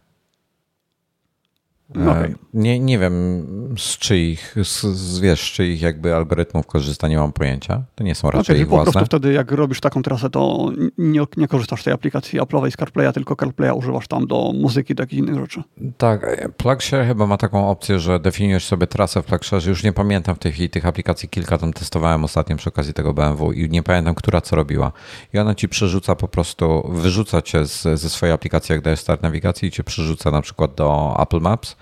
[1.95, 2.35] No okay.
[2.53, 3.45] Nie, nie wiem
[3.77, 7.83] z czyich, z, z, wiesz, z czyich jakby algorytmów korzysta, nie mam pojęcia.
[7.95, 11.21] To nie są raczej okay, ich po prostu wtedy jak robisz taką trasę, to nie,
[11.37, 15.03] nie korzystasz z tej aplikacji Apple'owej z CarPlaya, tylko CarPlaya używasz tam do muzyki, do
[15.03, 15.63] jakichś innych rzeczy.
[15.97, 19.67] Tak, PlugShare chyba ma taką opcję, że definiujesz sobie trasę w PlugShare.
[19.67, 23.13] Już nie pamiętam w tej chwili tych aplikacji, kilka tam testowałem ostatnio przy okazji tego
[23.13, 24.91] BMW i nie pamiętam, która co robiła.
[25.33, 29.21] I ona ci przerzuca po prostu, wyrzuca cię z, ze swojej aplikacji, jak dajesz start
[29.21, 31.78] nawigacji i cię przerzuca na przykład do Apple Maps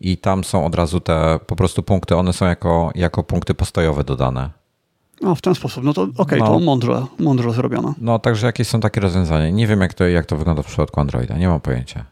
[0.00, 4.04] i tam są od razu te po prostu punkty, one są jako, jako punkty postojowe
[4.04, 4.50] dodane.
[5.20, 5.84] No, w ten sposób.
[5.84, 7.94] No to okej, okay, no, to mądrze, mądrze zrobione.
[7.98, 9.50] No, także jakieś są takie rozwiązania.
[9.50, 12.04] Nie wiem, jak to, jak to wygląda w przypadku Androida, nie mam pojęcia.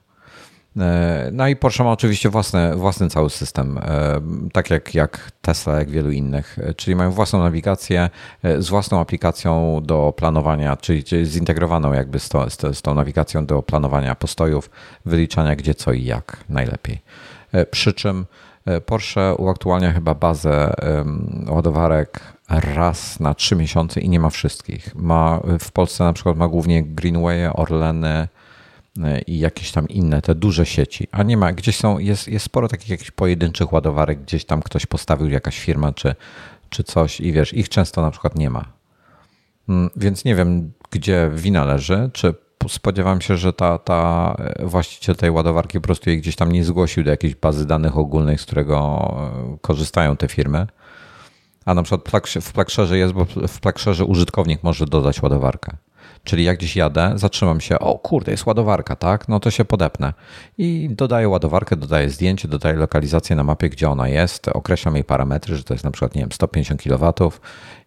[0.81, 4.21] E, no i Porsche ma oczywiście własny, własny cały system, e,
[4.53, 8.11] tak jak, jak Tesla, jak wielu innych, e, czyli mają własną nawigację
[8.59, 13.63] z własną aplikacją do planowania, czyli zintegrowaną jakby z, to, z, z tą nawigacją do
[13.63, 14.71] planowania postojów,
[15.05, 17.01] wyliczania gdzie, co i jak najlepiej.
[17.53, 18.27] E, przy czym
[18.67, 20.75] e, Porsche uaktualnia chyba bazę
[21.49, 24.95] ładowarek raz na trzy miesiące i nie ma wszystkich.
[24.95, 28.29] Ma, w Polsce na przykład ma głównie Greenway, Orleny
[29.05, 32.45] e, i jakieś tam inne, te duże sieci, a nie ma, gdzieś są, jest, jest
[32.45, 36.15] sporo takich jakichś pojedynczych ładowarek, gdzieś tam ktoś postawił, jakaś firma czy,
[36.71, 38.65] czy coś i wiesz, ich często na przykład nie ma.
[39.69, 42.35] Mm, więc nie wiem, gdzie wina leży, czy
[42.69, 46.65] spodziewam się, że ta, ta e, właściciel tej ładowarki po prostu jej gdzieś tam nie
[46.65, 48.77] zgłosił do jakiejś bazy danych ogólnej, z którego
[49.55, 50.67] e, korzystają te firmy.
[51.65, 55.77] A na przykład w Plugshare jest, bo w Plugshare użytkownik może dodać ładowarkę.
[56.25, 59.29] Czyli jak gdzieś jadę, zatrzymam się, o kurde, jest ładowarka, tak?
[59.29, 60.13] No to się podepnę.
[60.59, 65.57] I dodaję ładowarkę, dodaję zdjęcie, dodaję lokalizację na mapie, gdzie ona jest, określam jej parametry,
[65.57, 67.13] że to jest na przykład, nie wiem, 150 kW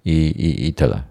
[0.06, 1.04] i, i, i tyle.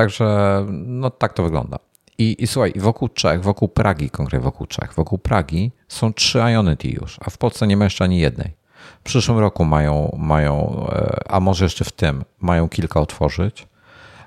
[0.00, 1.78] E, Także no tak to wygląda.
[2.18, 6.88] I, I słuchaj, wokół Czech, wokół Pragi, konkretnie wokół Czech, wokół Pragi są trzy Ionity
[6.88, 8.54] już, a w Polsce nie ma jeszcze ani jednej.
[9.00, 10.86] W przyszłym roku mają, mają
[11.28, 13.66] a może jeszcze w tym, mają kilka otworzyć,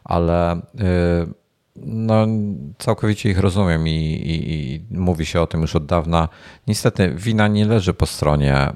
[0.04, 0.62] ale
[1.76, 2.28] no,
[2.78, 6.30] całkowicie ich rozumiem i, i, i, mówi się o tym już od dawna.
[6.68, 8.74] Niestety wina nie leży po stronie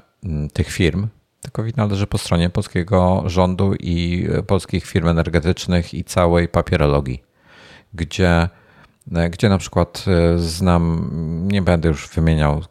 [0.52, 1.08] tych firm,
[1.42, 7.22] tylko wina leży po stronie polskiego rządu i e, polskich firm energetycznych i całej papierologii,
[7.94, 8.48] gdzie,
[9.14, 11.10] e, gdzie na przykład e, znam,
[11.42, 12.62] nie będę już wymieniał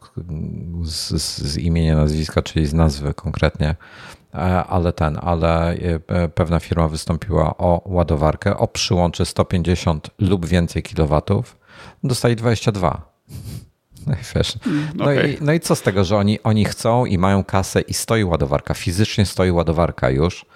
[0.84, 1.08] z,
[1.42, 3.74] z imienia, nazwiska, czyli z nazwy konkretnie,
[4.68, 5.76] ale ten, ale
[6.34, 11.56] pewna firma wystąpiła o ładowarkę o przyłącze 150 lub więcej kilowatów,
[12.04, 13.02] dostali 22.
[14.08, 14.58] No i, wiesz,
[14.94, 15.32] no, okay.
[15.32, 18.24] i, no i co z tego, że oni, oni chcą i mają kasę i stoi
[18.24, 20.46] ładowarka, fizycznie stoi ładowarka już,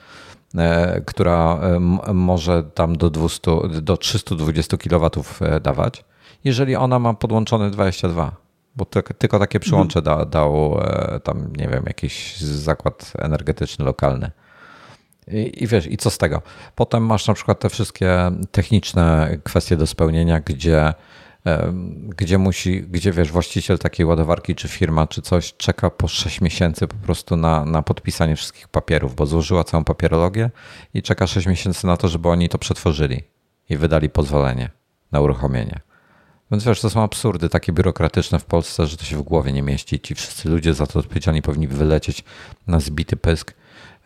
[0.55, 1.81] e, która e,
[2.15, 3.51] może tam do, 200,
[3.83, 5.11] do 320 kW
[5.41, 6.05] e, dawać,
[6.45, 8.37] jeżeli ona ma podłączone 22.
[8.77, 10.19] Bo to, tylko takie przyłącze mhm.
[10.19, 10.79] da, dał
[11.23, 14.31] tam, nie wiem, jakiś zakład energetyczny lokalny.
[15.29, 16.43] I, I, wiesz, i co z tego?
[16.75, 20.95] Potem masz na przykład te wszystkie techniczne kwestie do spełnienia, gdzie
[22.17, 26.89] gdzie musi, gdzie wiesz, właściciel takiej ładowarki, czy firma, czy coś czeka po 6 miesięcy
[26.89, 30.51] po prostu na, na podpisanie wszystkich papierów, bo złożyła całą papierologię
[30.95, 33.23] i czeka 6 miesięcy na to, żeby oni to przetworzyli
[33.71, 34.71] i wydali pozwolenie
[35.13, 35.81] na uruchomienie.
[36.51, 39.63] Więc wiesz, to są absurdy takie biurokratyczne w Polsce, że to się w głowie nie
[39.63, 40.01] mieści.
[40.01, 42.25] Ci wszyscy ludzie za to odpowiedzialni powinni wylecieć
[42.67, 43.55] na zbity pysk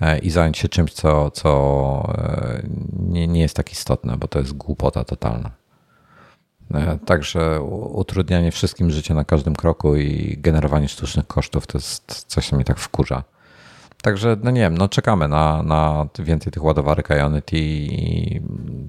[0.01, 2.63] e, i zająć się czymś, co, co e,
[2.99, 5.66] nie, nie jest tak istotne, bo to jest głupota totalna.
[6.75, 12.49] E, także utrudnianie wszystkim życia na każdym kroku i generowanie sztucznych kosztów to jest coś,
[12.49, 13.25] co mnie tak wkurza.
[14.03, 17.57] Także, no nie wiem, no czekamy na, na więcej tych ładowarek Ionity.
[17.59, 18.41] I...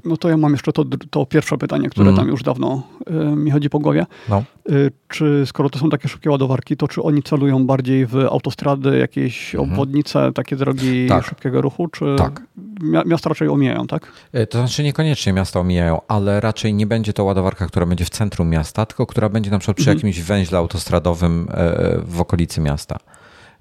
[0.06, 2.16] No to ja mam jeszcze to, to pierwsze pytanie, które mm.
[2.16, 4.06] tam już dawno y, mi chodzi po głowie.
[4.30, 4.44] No.
[4.72, 8.98] Y, czy skoro to są takie szybkie ładowarki, to czy oni celują bardziej w autostrady,
[8.98, 9.72] jakieś mm -hmm.
[9.72, 11.26] obwodnice, takie drogi tak.
[11.26, 12.42] szybkiego ruchu, czy tak.
[13.06, 14.12] miasta raczej omijają, tak?
[14.36, 18.10] Y, to znaczy niekoniecznie miasta omijają, ale raczej nie będzie to ładowarka, która będzie w
[18.10, 20.06] centrum miasta, tylko która będzie na przykład przy mm -hmm.
[20.06, 21.48] jakimś węźle autostradowym
[22.06, 22.98] w okolicy miasta.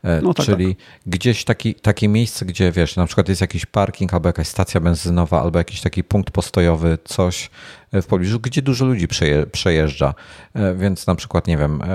[0.06, 0.84] E, no tak, Czyli tak.
[1.06, 5.42] gdzieś taki, takie miejsce, gdzie wiesz, na przykład jest jakiś parking albo jakaś stacja benzynowa,
[5.42, 7.50] albo jakiś taki punkt postojowy, coś
[7.92, 9.08] w pobliżu, gdzie dużo ludzi
[9.52, 10.14] przejeżdża.
[10.54, 11.86] E, więc na przykład, nie wiem, e,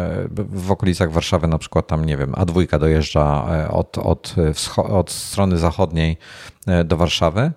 [0.50, 4.36] w okolicach Warszawy na przykład tam, nie wiem, A2 dojeżdża od, od,
[4.78, 6.18] od strony zachodniej
[6.86, 7.52] do Warszawy.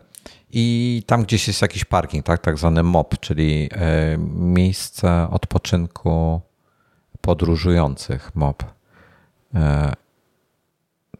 [0.51, 3.71] I tam gdzieś jest jakiś parking, tak, tak zwany MOP, czyli
[4.35, 6.40] miejsce odpoczynku
[7.21, 8.64] podróżujących MOP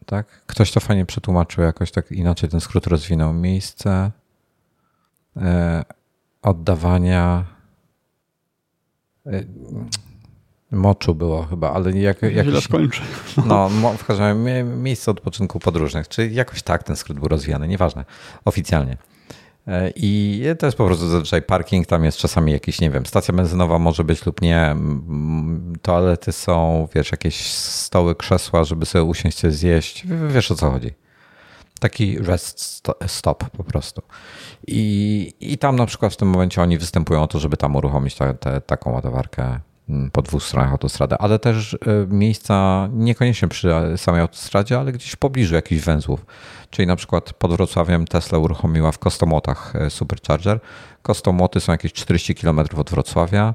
[0.05, 0.27] tak?
[0.47, 3.33] Ktoś to fajnie przetłumaczył, jakoś tak inaczej ten skrót rozwinął.
[3.33, 4.11] Miejsce
[5.37, 5.83] e,
[6.41, 7.45] oddawania
[9.25, 9.43] e,
[10.71, 12.63] moczu było chyba, ale jak, jakoś...
[12.63, 13.01] skończę.
[13.45, 18.05] No, w każdym razie miejsce odpoczynku podróżnych, czyli jakoś tak ten skrót był rozwijany, nieważne,
[18.45, 18.97] oficjalnie.
[19.67, 23.33] E, I to jest po prostu zazwyczaj parking, tam jest czasami jakiś, nie wiem, stacja
[23.33, 24.75] benzynowa może być lub nie,
[25.81, 30.93] toalety są, wiesz, jakieś stoły, krzesła, żeby sobie usiąść, coś zjeść, wiesz o co chodzi.
[31.79, 34.01] Taki rest stop po prostu.
[34.67, 38.15] I, I tam na przykład w tym momencie oni występują o to, żeby tam uruchomić
[38.15, 38.33] ta,
[38.65, 39.59] taką ładowarkę
[40.11, 45.17] po dwóch stronach autostrady, ale też e, miejsca niekoniecznie przy samej autostradzie, ale gdzieś w
[45.17, 46.25] pobliżu jakichś węzłów.
[46.69, 50.59] Czyli na przykład pod Wrocławiem Tesla uruchomiła w Kostomłotach e, Supercharger.
[51.01, 53.53] Kostomłoty są jakieś 40 km od Wrocławia.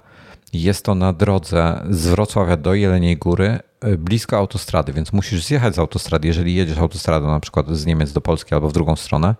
[0.52, 5.74] Jest to na drodze z Wrocławia do Jeleniej Góry, e, blisko autostrady, więc musisz zjechać
[5.74, 6.28] z autostrady.
[6.28, 9.34] Jeżeli jedziesz autostradą na przykład z Niemiec do Polski albo w drugą stronę,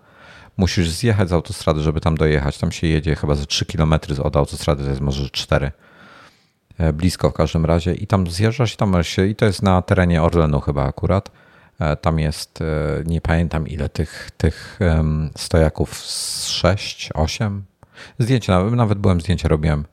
[0.57, 2.57] musisz zjechać z autostrady, żeby tam dojechać.
[2.57, 5.71] Tam się jedzie chyba ze 3 km od autostrady, to jest może 4 E,
[6.93, 10.23] blisko w każdym razie i tam zjeżdżasz i tam się, i to jest na terenie
[10.23, 11.31] Orlenu chyba akurat.
[11.81, 12.65] E, tam jest, e,
[13.05, 14.79] nie pamiętam ile tych, tych
[15.35, 17.63] stojaków, 6, 8.
[18.19, 19.85] Zdjęcie, nawet byłem zdjęcie robiłem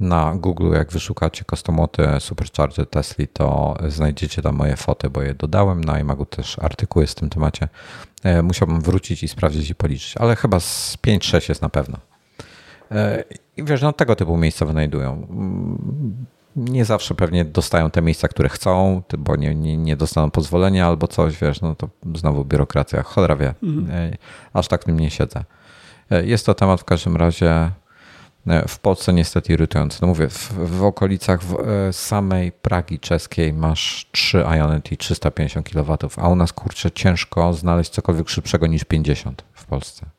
[0.00, 5.84] na Google, jak wyszukacie kostomoty Supercharger Tesla, to znajdziecie tam moje foty, bo je dodałem.
[5.84, 7.68] Na iMagu też artykuły z tym temacie.
[8.42, 11.98] Musiałbym wrócić i sprawdzić i policzyć, ale chyba z 5-6 jest na pewno.
[13.58, 15.26] I wiesz, no tego typu miejsca wynajdują.
[16.56, 21.08] Nie zawsze pewnie dostają te miejsca, które chcą, bo nie, nie, nie dostaną pozwolenia albo
[21.08, 23.54] coś, wiesz, no to znowu biurokracja, cholera wie.
[23.62, 24.16] Mhm.
[24.52, 25.44] Aż tak w tym nie siedzę.
[26.24, 27.70] Jest to temat w każdym razie
[28.68, 29.98] w Polsce niestety irytujący.
[30.02, 35.98] No mówię, w, w okolicach w, e, samej Pragi czeskiej masz 3 Ionity 350 kW,
[36.16, 40.17] a u nas kurczę ciężko znaleźć cokolwiek szybszego niż 50 w Polsce.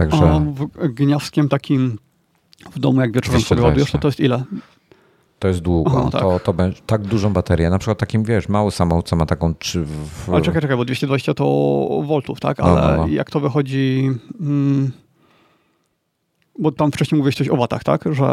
[0.00, 0.52] Także...
[0.82, 1.98] A gniazdkiem takim
[2.72, 4.44] w domu, jak wieczorem sobie ładujesz, to to jest ile?
[5.38, 5.90] To jest długo.
[5.96, 6.20] Aha, tak.
[6.20, 7.70] To, to będzie tak dużą baterię.
[7.70, 9.54] Na przykład takim, wiesz, mały samochód, co ma taką...
[9.54, 10.28] Czy w...
[10.28, 11.44] Ale czekaj, czekaj, bo 220 to
[12.06, 12.60] voltów, tak?
[12.60, 13.06] Ale no, no, no.
[13.06, 14.10] jak to wychodzi...
[14.38, 14.90] Hmm,
[16.58, 18.04] bo tam wcześniej mówiłeś coś o watach, tak?
[18.12, 18.24] Że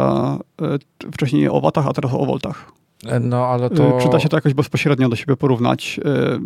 [1.06, 2.72] y, wcześniej o watach, a teraz o voltach.
[3.06, 3.98] E, no, ale to...
[4.02, 6.00] Czy da się to jakoś bezpośrednio do siebie porównać?
[6.06, 6.40] Y,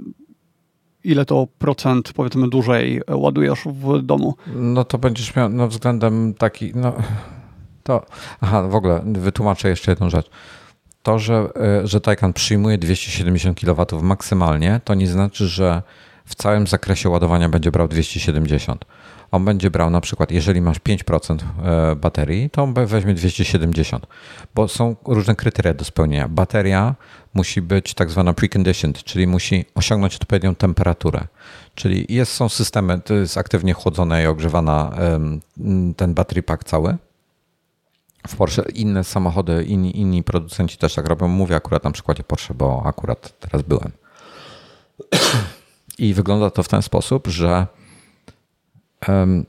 [1.04, 4.34] ile to procent, powiedzmy, dłużej ładujesz w domu?
[4.54, 6.72] No to będziesz miał no, względem taki...
[6.74, 6.92] No
[7.82, 8.06] to,
[8.40, 10.30] aha, w ogóle wytłumaczę jeszcze jedną rzecz.
[11.02, 15.82] To, że, e, że Taycan przyjmuje 270 kW maksymalnie, to nie znaczy, że
[16.24, 18.84] w całym zakresie ładowania będzie brał 270.
[19.30, 24.06] On będzie brał na przykład, jeżeli masz 5% e, baterii, to on weźmie 270,
[24.54, 26.28] bo są różne kryteria do spełnienia.
[26.28, 26.94] Bateria
[27.34, 31.26] musi być tak zwana preconditioned, czyli musi osiągnąć odpowiednią temperaturę.
[31.74, 34.92] Czyli jest, są systemy, to jest aktywnie chłodzone i ogrzewana
[35.96, 36.96] ten battery pack cały
[38.28, 41.28] w Porsche inne samochody, inni, inni producenci też tak robią.
[41.28, 43.92] Mówię akurat na przykładzie Porsche, bo akurat teraz byłem.
[45.98, 47.66] I wygląda to w ten sposób, że
[49.08, 49.46] um,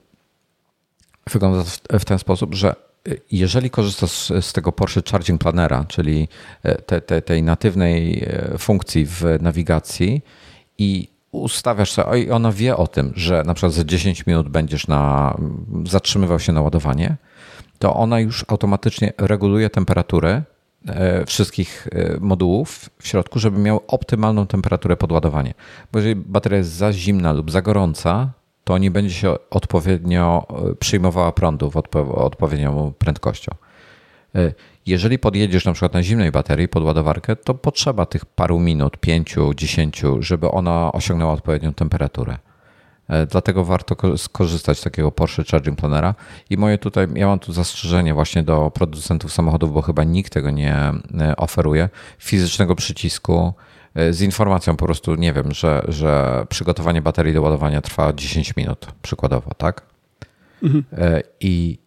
[1.31, 2.75] wygląda to w ten sposób, że
[3.31, 6.27] jeżeli korzystasz z, tego Porsche Charging Planera, czyli
[6.63, 10.21] e, te, te, tej natywnej e, funkcji w nawigacji
[10.77, 14.87] i ustawiasz sobie, i ona wie o tym, że na przykład za 10 minut będziesz
[14.87, 15.37] na,
[15.85, 17.17] zatrzymywał się na ładowanie,
[17.79, 20.43] to ona już automatycznie reguluje temperaturę
[20.87, 21.87] e, wszystkich
[22.19, 25.53] modułów w środku, żeby miał optymalną temperaturę podładowania.
[25.91, 28.31] Bo jeżeli bateria jest za zimna lub za gorąca,
[28.63, 31.77] to nie będzie się odpowiednio e, przyjmowała prądu w
[32.15, 33.55] odpowiednią prędkością.
[34.85, 39.53] Jeżeli podjedziesz na przykład na zimnej baterii pod ładowarkę, to potrzeba tych paru minut, pięciu,
[39.53, 42.37] dziesięciu, żeby ona osiągnęła odpowiednią temperaturę.
[43.07, 46.15] E, dlatego warto skorzystać z takiego Porsche Charging Planera.
[46.49, 50.51] I moje tutaj, ja mam tu zastrzeżenie właśnie do producentów samochodów, bo chyba nikt tego
[50.51, 51.89] nie e, oferuje.
[52.19, 53.72] Fizycznego przycisku e,
[54.11, 58.87] z informacją po prostu, nie wiem, że, że przygotowanie baterii do ładowania trwa 10 minut,
[59.01, 59.81] przykładowo, tak?
[60.63, 60.83] Mhm.
[61.39, 61.77] I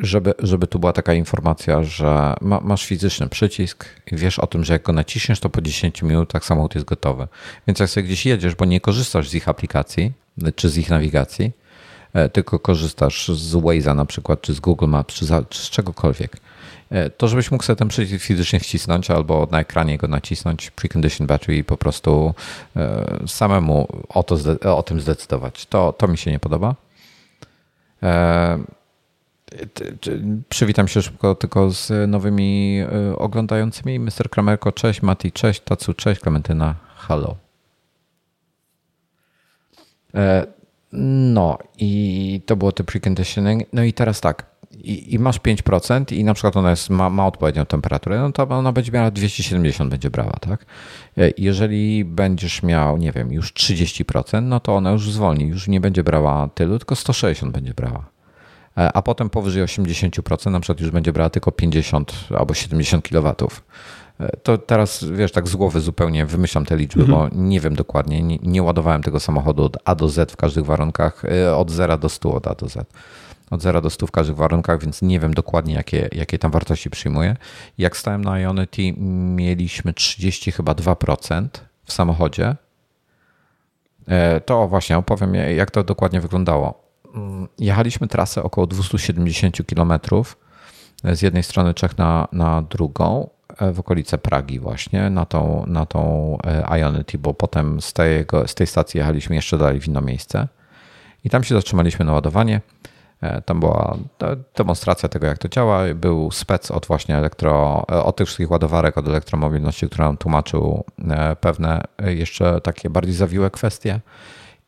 [0.00, 4.64] żeby, żeby tu była taka informacja, że ma, masz fizyczny przycisk i wiesz o tym,
[4.64, 7.28] że jak go naciśniesz, to po 10 minutach samochód jest gotowy.
[7.66, 10.12] Więc jak sobie gdzieś jedziesz, bo nie korzystasz z ich aplikacji,
[10.56, 11.52] czy z ich nawigacji,
[12.12, 15.70] e, tylko korzystasz z Waze'a na przykład, czy z Google Maps, czy, za, czy z
[15.70, 16.40] czegokolwiek, e,
[17.16, 21.56] to żebyś mógł sobie ten przycisk fizycznie wcisnąć albo na ekranie go nacisnąć, precondition battery
[21.56, 22.34] i po prostu
[22.76, 24.36] e, samemu o, to,
[24.76, 25.66] o tym zdecydować.
[25.66, 26.74] To, to mi się nie podoba.
[30.48, 32.80] Przywitam się szybko tylko z nowymi
[33.16, 33.98] oglądającymi.
[33.98, 34.30] Mr.
[34.30, 37.36] Kramerko, cześć, Mati, cześć, Tacu, cześć, Klementyna, hello.
[40.14, 40.46] E,
[40.92, 43.62] no i to było to preconditioning.
[43.72, 44.46] No i teraz tak,
[44.78, 48.42] i, i, masz 5% i na przykład ona jest, ma, ma odpowiednią temperaturę, no to
[48.42, 50.66] ona będzie miała 270 będzie brała, tak?
[51.18, 55.80] E, jeżeli będziesz miał, nie wiem, już 30%, no to ona już zwolni, już nie
[55.80, 58.04] będzie brała tylu, tylko 160 będzie brała.
[58.78, 63.34] E, a potem powyżej 80% na przykład już będzie brała tylko 50 albo 70 kW.
[64.42, 67.18] To teraz, wiesz, tak z głowy zupełnie wymyślam te liczby, mhm.
[67.18, 70.64] bo nie wiem dokładnie, nie, nie, ładowałem tego samochodu od A do Z w każdych
[70.64, 71.22] warunkach,
[71.56, 72.86] od 0 do 100 od A do Z.
[73.52, 76.90] Od 0 do 100 w każdych warunkach, więc nie wiem dokładnie, jakie, jakie tam wartości
[76.90, 77.36] przyjmuje.
[77.78, 78.92] Jak stałem na Ionity,
[79.36, 81.48] mieliśmy 30 chyba 2%
[81.84, 82.56] w samochodzie.
[84.08, 86.82] E, to właśnie opowiem, jak to dokładnie wyglądało.
[87.14, 89.92] Mm, jechaliśmy trasę około 270 km
[91.04, 93.30] z jednej strony Czech na, na drugą
[93.72, 98.54] w okolice Pragi właśnie na tą, na tą e, Ionity, bo potem z, tego, z
[98.54, 100.48] tej stacji jechaliśmy jeszcze dalej w inne miejsce
[101.24, 102.60] i tam się zatrzymaliśmy na ładowanie.
[103.22, 103.96] E, tam była
[104.56, 105.82] demonstracja tego, jak to działa.
[105.94, 110.84] Był spec od właśnie elektro, e, od tych wszystkich ładowarek, od elektromobilności, który nam tłumaczył
[111.40, 114.00] pewne jeszcze takie bardziej zawiłe kwestie.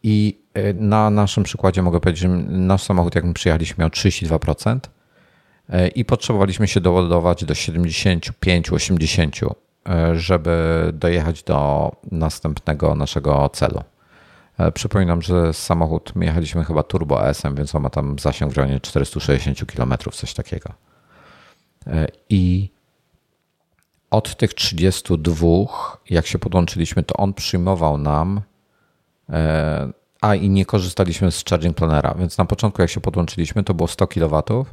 [0.02, 0.38] I
[0.74, 4.78] na naszym przykładzie mogę powiedzieć, że nasz samochód, jak my przyjechaliśmy, miał 32%,
[5.68, 9.54] E, i potrzebowaliśmy się doładować do 75-80,
[9.88, 13.82] e, żeby dojechać do następnego naszego celu.
[14.58, 18.56] E, przypominam, że samochód, my jechaliśmy chyba Turbo S-em, więc on ma tam zasięg w
[18.56, 20.70] rejonie 460 km, coś takiego.
[22.28, 22.70] I
[24.10, 25.46] od tych 32,
[26.10, 28.40] jak się podłączyliśmy, to on przyjmował nam,
[30.20, 33.88] a i nie korzystaliśmy z charging planera, więc na początku jak się podłączyliśmy, to było
[33.88, 34.64] 100 kW,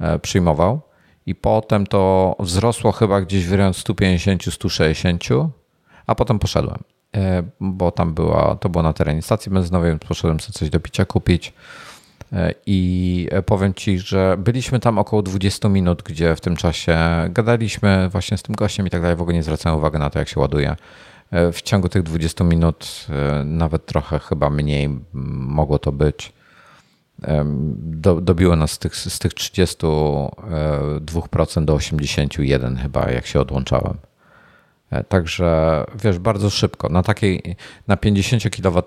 [0.00, 0.80] E, przyjmował.
[1.26, 5.48] I potem to wzrosło chyba gdzieś w rejonie 150-160,
[6.06, 6.82] a potem poszedłem, e,
[7.60, 11.52] bo tam była, to było na terenie stacji benzynowej, poszedłem sobie coś do picia kupić.
[12.66, 16.98] I powiem ci, że byliśmy tam około 20 minut, gdzie w tym czasie
[17.28, 19.16] gadaliśmy właśnie z tym gościem i tak dalej.
[19.16, 20.76] W ogóle nie zwracałem uwagi na to, jak się ładuje.
[21.32, 23.06] W ciągu tych 20 minut,
[23.44, 26.32] nawet trochę chyba mniej mogło to być,
[27.76, 33.96] do, dobiło nas z tych, z tych 32% do 81 chyba, jak się odłączałem.
[34.90, 36.88] E, także wiesz, bardzo szybko.
[36.88, 37.56] Na takiej,
[37.88, 38.82] na 50 kW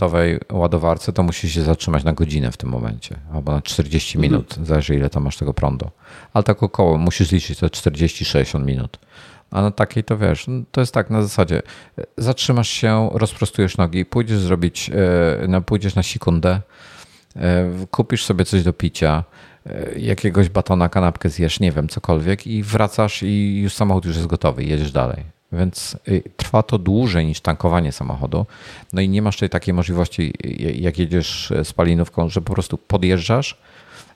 [0.51, 4.32] ładowarce to musisz się zatrzymać na godzinę w tym momencie, albo na 40 mhm.
[4.32, 5.89] minut, zależy ile tam masz tego prądu.
[6.34, 8.99] Ale tak około, musisz liczyć to 40-60 minut.
[9.51, 11.62] A na takiej to wiesz, no, to jest tak na zasadzie,
[11.97, 14.91] e, zatrzymasz się, rozprostujesz nogi, pójdziesz zrobić,
[15.47, 16.62] no, pójdziesz na sekundę,
[17.91, 19.24] kupisz sobie coś do picia,
[19.97, 24.64] jakiegoś batona, kanapkę zjesz, nie wiem, cokolwiek i wracasz i już samochód już jest gotowy,
[24.64, 25.24] jedziesz dalej.
[25.54, 28.45] Więc y, trwa to dłużej niż tankowanie samochodu.
[28.93, 30.34] No i nie masz tej takiej możliwości,
[30.76, 33.58] jak jedziesz z e, palinówką, że po prostu podjeżdżasz,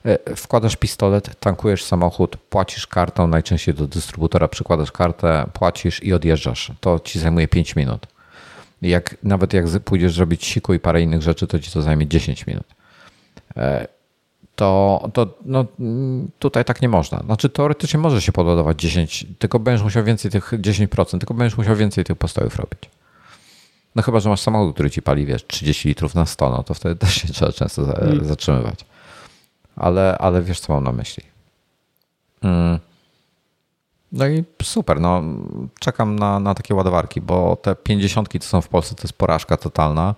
[0.04, 6.72] e, wkładasz pistolet, tankujesz samochód, płacisz kartą, najczęściej do dystrybutora przykładasz kartę, płacisz i odjeżdżasz.
[6.80, 8.06] To ci zajmuje 5 minut.
[8.82, 12.46] Jak, nawet jak pójdziesz zrobić siku i parę innych rzeczy, to ci to zajmie 10
[12.46, 12.66] minut.
[14.58, 15.64] To, to no,
[16.38, 17.18] tutaj tak nie można.
[17.18, 21.76] Znaczy teoretycznie może się podładować 10, tylko będziesz musiał więcej tych 10%, tylko będziesz musiał
[21.76, 22.80] więcej tych postojów robić.
[23.94, 26.74] No chyba, że masz samochód, który ci pali, wiesz, 30 litrów na 100, no to
[26.74, 28.24] wtedy też się trzeba często mm.
[28.24, 28.84] zatrzymywać.
[29.76, 31.22] Ale, ale wiesz, co mam na myśli.
[32.42, 32.78] Mm.
[34.12, 35.22] No i super, no
[35.80, 39.56] czekam na, na takie ładowarki, bo te 50 to są w Polsce, to jest porażka
[39.56, 40.14] totalna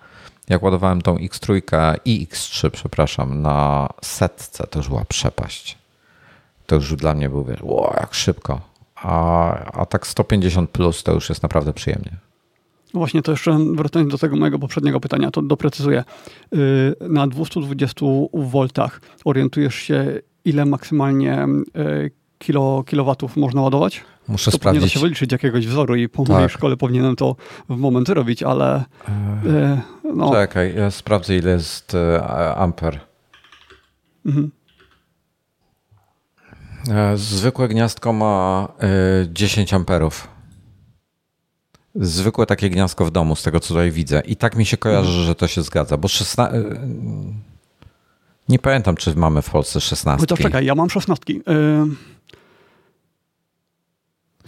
[0.51, 1.61] jak ładowałem tą X3
[2.05, 5.79] i X3, przepraszam, na setce, to już była przepaść.
[6.67, 8.61] To już dla mnie był, wiesz, wow, jak szybko.
[8.97, 12.13] A, a tak 150 plus to już jest naprawdę przyjemnie.
[12.95, 16.05] Właśnie to jeszcze wracając do tego mojego poprzedniego pytania, to doprecyzuję.
[16.55, 18.69] Y, na 220 V
[19.25, 21.47] orientujesz się, ile maksymalnie
[21.77, 22.11] y,
[22.41, 24.05] kilo, kilowatów można ładować?
[24.29, 24.83] Muszę to sprawdzić.
[24.83, 26.33] Nie da się wyliczyć jakiegoś wzoru i po tak.
[26.33, 27.37] mojej szkole powinienem to
[27.69, 28.85] w moment robić, ale...
[29.47, 29.81] E,
[30.15, 30.33] no.
[30.33, 32.25] Czekaj, ja sprawdzę ile jest e,
[32.57, 33.01] amper.
[34.27, 34.51] Mhm.
[36.91, 38.69] E, zwykłe gniazdko ma
[39.29, 40.29] 10 amperów.
[41.95, 44.21] Zwykłe takie gniazdko w domu, z tego co tutaj widzę.
[44.21, 45.27] I tak mi się kojarzy, mhm.
[45.27, 46.57] że to się zgadza, bo 16...
[48.49, 50.27] Nie pamiętam, czy mamy w Polsce 16.
[50.27, 51.25] To czekaj, ja mam 16.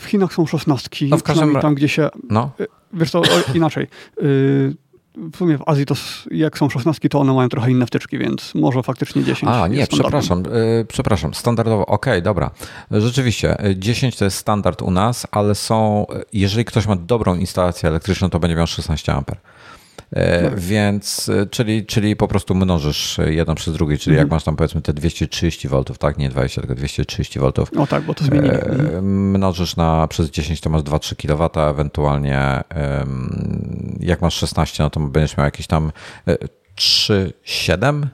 [0.03, 2.09] W Chinach są szesnastki, no w każdym tam, gdzie się...
[2.30, 2.50] No.
[2.61, 3.22] Y, wiesz co,
[3.55, 3.86] inaczej.
[4.22, 4.74] Y,
[5.14, 5.94] w sumie w Azji to
[6.30, 9.86] jak są szesnastki, to one mają trochę inne wtyczki, więc może faktycznie 10 A, nie,
[9.86, 12.50] przepraszam, yy, przepraszam, standardowo, okej, okay, dobra.
[12.90, 18.30] Rzeczywiście, 10 to jest standard u nas, ale są, jeżeli ktoś ma dobrą instalację elektryczną,
[18.30, 19.36] to będzie miał 16 amper.
[20.12, 20.60] E, tak.
[20.60, 24.26] Więc, e, czyli, czyli po prostu mnożysz jedno przez drugie, czyli mhm.
[24.26, 26.18] jak masz tam powiedzmy te 230 V, tak?
[26.18, 27.52] Nie 20, tylko 230 V.
[27.72, 28.48] No tak, bo to zmieni.
[28.48, 29.30] E, mhm.
[29.30, 32.62] Mnożysz na przez 10 to masz 2-3 kW, ewentualnie
[34.00, 35.92] jak masz 16, no to będziesz miał jakieś tam
[36.76, 38.06] 3-7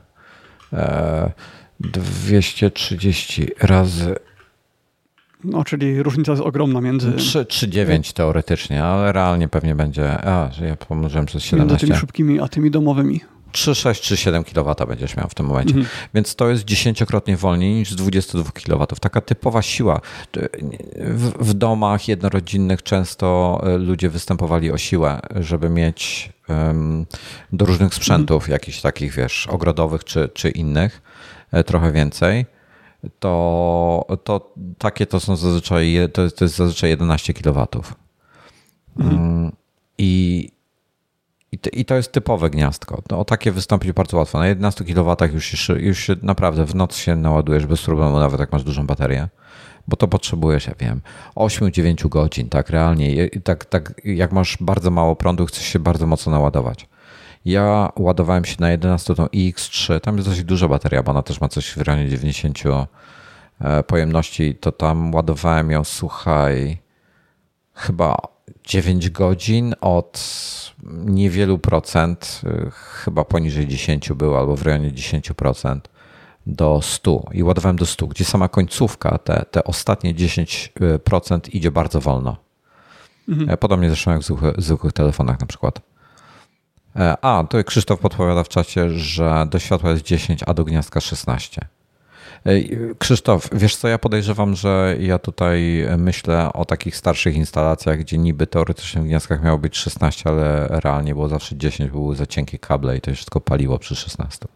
[1.80, 4.14] 230 razy
[5.44, 7.10] no, czyli różnica jest ogromna między...
[7.10, 10.24] 3,9 teoretycznie, ale realnie pewnie będzie...
[10.24, 11.72] A, że ja pomnożyłem przez 17.
[11.72, 13.20] Między tymi szybkimi, a tymi domowymi.
[13.52, 15.74] 3,6 7 kW będziesz miał w tym momencie.
[15.74, 15.88] Mhm.
[16.14, 18.86] Więc to jest dziesięciokrotnie wolniej niż 22 kW.
[19.00, 20.00] Taka typowa siła.
[20.96, 27.06] W, w, domach jednorodzinnych często e, ludzie występowali o siłę, żeby mieć um,
[27.52, 28.52] do różnych sprzętów, mhm.
[28.52, 31.02] jakichś takich, wiesz, ogrodowych czy, czy innych,
[31.52, 32.46] e, trochę więcej
[33.18, 37.66] to, to takie to są zazwyczaj, to jest, to jest zazwyczaj 11 kW.
[38.98, 39.16] Mhm.
[39.16, 39.52] Mm,
[39.98, 40.48] I,
[41.52, 43.02] i, to, I to jest typowe gniazdko.
[43.10, 44.38] No, o takie wystąpić bardzo łatwo.
[44.38, 48.52] Na 11 kW już już się naprawdę w noc się naładujesz bez problemu, nawet jak
[48.52, 49.28] masz dużą baterię.
[49.88, 51.00] Bo to potrzebujesz, ja wiem,
[51.36, 53.30] 8-9 godzin, tak realnie.
[53.44, 56.88] Tak, tak, jak masz bardzo mało prądu, chcesz się bardzo mocno naładować.
[57.44, 61.40] Ja ładowałem się na 11 tą iX3, tam jest dosyć duża bateria, bo ona też
[61.40, 62.58] ma coś w rejonie 90
[63.60, 66.78] e, pojemności, to tam ładowałem ją, słuchaj,
[67.74, 68.16] chyba
[68.64, 70.20] 9 godzin od
[71.04, 75.80] niewielu procent, e, chyba poniżej 10 było, albo w rejonie 10%
[76.46, 82.00] do 100 i ładowałem do 100, gdzie sama końcówka, te, te ostatnie 10% idzie bardzo
[82.00, 82.36] wolno.
[83.28, 83.50] Mhm.
[83.50, 85.80] E, podobnie zresztą jak w zwykłych, zwykłych telefonach na przykład.
[86.96, 91.00] E, a, tu Krzysztof podpowiada w czacie, że do światła jest 10, a do gniazdka
[91.00, 91.60] 16.
[92.44, 92.50] E,
[92.98, 98.46] Krzysztof, wiesz co, ja podejrzewam, że ja tutaj myślę o takich starszych instalacjach, gdzie niby
[98.46, 102.96] teoretycznie w gniazdkach miało być 16, ale realnie było zawsze 10, były za cienkie kable
[102.96, 104.46] i to się wszystko paliło przy 16.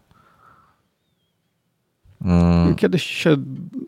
[2.23, 2.75] Mm.
[2.75, 3.35] Kiedyś się,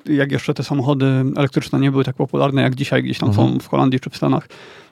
[0.05, 1.05] jak jeszcze te samochody
[1.38, 3.49] elektryczne nie były tak popularne jak dzisiaj, gdzieś tam mhm.
[3.49, 4.47] są w Holandii czy w Stanach,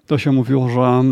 [0.07, 1.03] to się mówiło, że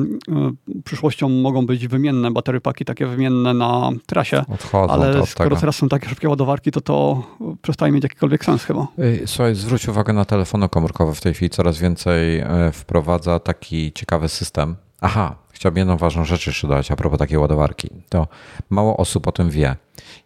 [0.78, 4.44] y, przyszłością mogą być wymienne baterie paki, takie wymienne na trasie.
[4.48, 5.60] Odchodzą ale skoro tego.
[5.60, 7.24] teraz są takie szybkie ładowarki, to to
[7.62, 8.88] przestaje mieć jakikolwiek sens chyba.
[9.26, 11.50] Słuchaj, zwróć uwagę na telefony komórkowe w tej chwili.
[11.50, 14.76] Coraz więcej e, wprowadza taki ciekawy system.
[15.02, 17.90] Aha, chciałbym jedną ważną rzecz jeszcze dodać a propos takiej ładowarki.
[18.10, 18.28] To
[18.70, 19.76] mało osób o tym wie.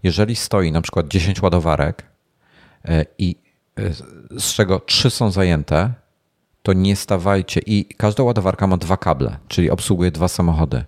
[0.04, 2.04] Jeżeli stoi na przykład 10 ładowarek
[2.86, 3.36] e, i
[3.80, 3.94] e,
[4.40, 5.94] z czego 3 są zajęte,
[6.64, 10.86] to nie stawajcie i każda ładowarka ma dwa kable, czyli obsługuje dwa samochody.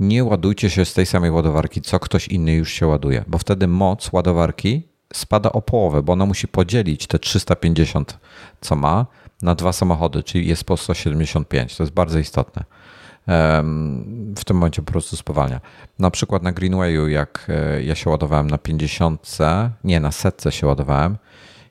[0.00, 3.66] Nie ładujcie się z tej samej ładowarki, co ktoś inny już się ładuje, bo wtedy
[3.66, 4.82] moc ładowarki
[5.12, 8.18] spada o połowę, bo ona musi podzielić te 350,
[8.60, 9.06] co ma,
[9.42, 11.76] na dwa samochody, czyli jest po 175.
[11.76, 12.64] To jest bardzo istotne.
[14.36, 15.60] W tym momencie po prostu spowalnia.
[15.98, 19.38] Na przykład na Greenwayu, jak e, ja się ładowałem na 50,
[19.84, 21.16] nie, na setce się ładowałem,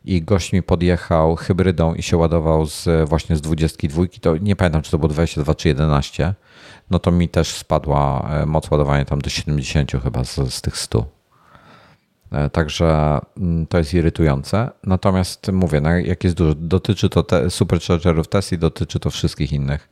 [0.05, 4.81] i gość mi podjechał hybrydą i się ładował z, właśnie z 22, to nie pamiętam,
[4.81, 6.33] czy to było 22 czy 11,
[6.89, 10.77] no to mi też spadła e, moc ładowania tam do 70 chyba z, z tych
[10.77, 11.05] 100.
[12.31, 14.69] E, także mm, to jest irytujące.
[14.83, 19.89] Natomiast mówię, no jak jest dużo, dotyczy to te superchargerów Tesla, dotyczy to wszystkich innych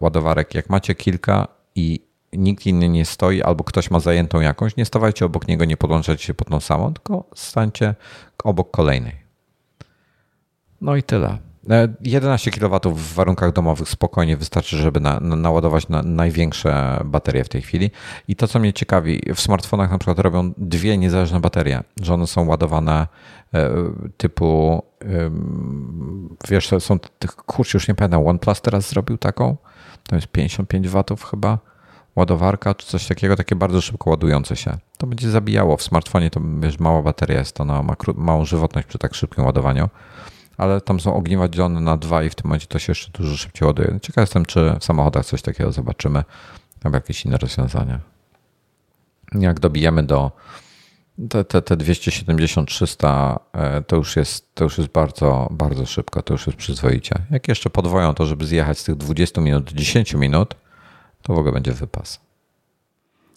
[0.00, 0.54] ładowarek.
[0.54, 2.00] Jak macie kilka i
[2.32, 6.24] nikt inny nie stoi, albo ktoś ma zajętą jakąś, nie stawajcie obok niego, nie podłączajcie
[6.24, 7.94] się pod tą samą, tylko stańcie
[8.44, 9.16] obok kolejnej.
[10.80, 11.38] No i tyle.
[12.00, 17.44] 11 e, kW w warunkach domowych spokojnie wystarczy, żeby na, na, naładować na największe baterie
[17.44, 17.90] w tej chwili.
[18.28, 22.26] I to, co mnie ciekawi, w smartfonach na przykład robią dwie niezależne baterie, że one
[22.26, 23.06] są ładowane
[23.54, 23.70] e,
[24.16, 24.82] typu,
[26.48, 26.98] wiesz, są,
[27.46, 29.56] kurczę, już nie pamiętam, OnePlus teraz zrobił taką,
[30.08, 31.58] to jest 55 W chyba,
[32.16, 34.78] ładowarka czy coś takiego, takie bardzo szybko ładujące się.
[34.98, 35.76] To będzie zabijało.
[35.76, 39.88] W smartfonie to wiesz, mała bateria jest, ona ma małą żywotność przy tak szybkim ładowaniu
[40.60, 43.36] ale tam są ogniwa dzielone na dwa i w tym momencie to się jeszcze dużo
[43.36, 43.98] szybciej ładuje.
[44.02, 46.24] Ciekaw jestem, czy w samochodach coś takiego zobaczymy,
[46.84, 48.00] albo jakieś inne rozwiązania.
[49.34, 50.30] Jak dobijemy do
[51.28, 56.34] te, te, te 270-300, e, to już jest, to już jest bardzo, bardzo szybko, to
[56.34, 57.14] już jest przyzwoicie.
[57.30, 60.54] Jak jeszcze podwoją to, żeby zjechać z tych 20 minut do 10 minut,
[61.22, 62.20] to w ogóle będzie wypas.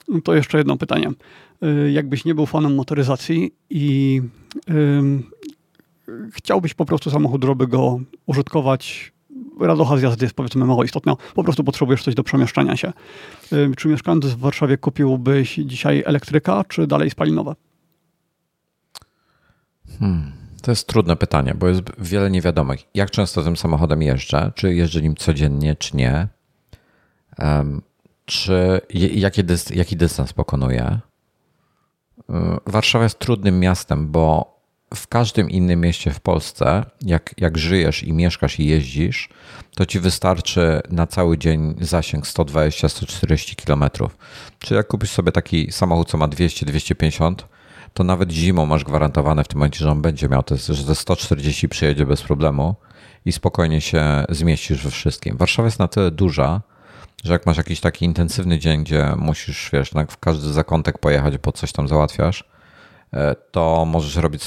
[0.08, 1.12] No to jeszcze jedno pytanie.
[1.62, 4.22] E, jakbyś nie był fanem motoryzacji i
[6.32, 9.14] chciałbyś po prostu samochód, żeby go użytkować
[9.60, 11.16] radocha z jazdy jest powiedzmy mało istotna.
[11.36, 12.94] Po prostu potrzebujesz coś do przemieszczania się.
[13.78, 17.56] Czy mieszkając w Warszawie kupiłbyś dzisiaj elektryka, czy dalej spalinowe?
[20.00, 20.32] Hmm.
[20.62, 22.80] To jest trudne pytanie, bo jest wiele niewiadomych.
[22.94, 24.52] Jak często tym samochodem jeżdżę?
[24.56, 26.28] Czy jeżdżę nim codziennie, czy nie?
[27.40, 27.82] Um,
[28.26, 28.82] czy
[29.16, 31.00] jaki, dys, jaki dystans pokonuję?
[32.66, 34.54] Warszawa jest trudnym miastem, bo
[34.96, 39.30] w każdym innym mieście w Polsce, jak, jak żyjesz i mieszkasz i jeździsz,
[39.76, 44.10] to ci wystarczy na cały dzień zasięg 120-140 km.
[44.60, 47.36] Czy jak kupisz sobie taki samochód, co ma 200-250,
[47.94, 50.84] to nawet zimą masz gwarantowane w tym momencie, że on będzie miał, to jest, że
[50.84, 52.76] ze 140 przyjedzie bez problemu
[53.26, 55.38] i spokojnie się zmieścisz we wszystkim.
[55.38, 56.62] Warszawa jest na tyle duża,
[57.24, 61.52] że jak masz jakiś taki intensywny dzień, gdzie musisz, wiesz, w każdy zakątek pojechać, bo
[61.52, 62.44] coś tam załatwiasz,
[63.52, 64.42] to możesz robić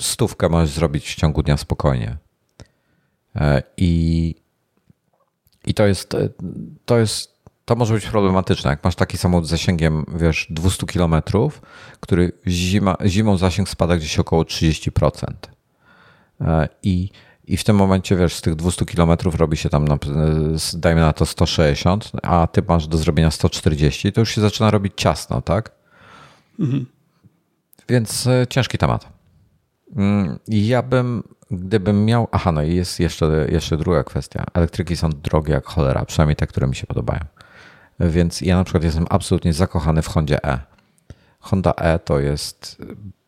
[0.00, 2.16] stówkę, możesz zrobić w ciągu dnia spokojnie.
[3.36, 4.34] E, I,
[5.66, 6.28] i to jest, e,
[6.84, 8.70] to jest, to może być problematyczne.
[8.70, 11.14] Jak masz taki samochód z zasięgiem, wiesz, 200 km,
[12.00, 15.26] który zima, zimą zasięg spada gdzieś około 30%.
[16.82, 17.10] I,
[17.44, 19.84] i w tym momencie, wiesz, z tych 200 km robi się tam,
[20.74, 24.92] dajmy na to 160, a ty masz do zrobienia 140, to już się zaczyna robić
[24.96, 25.72] ciasno, tak?
[26.60, 26.86] Mhm.
[27.90, 29.08] Więc e, ciężki temat.
[29.96, 32.28] Mm, ja bym, gdybym miał.
[32.32, 34.44] Aha, no i jest jeszcze, jeszcze druga kwestia.
[34.54, 37.20] Elektryki są drogie jak cholera, przynajmniej te, które mi się podobają.
[38.00, 40.60] Więc ja na przykład jestem absolutnie zakochany w Hondzie E.
[41.40, 42.82] Honda E to jest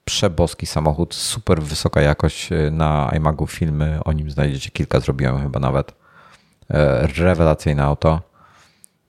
[0.05, 5.61] przeboski samochód, super wysoka jakość e, na iMagu filmy, o nim znajdziecie kilka, zrobiłem chyba
[5.61, 5.95] nawet.
[6.71, 8.21] E, rewelacyjne auto.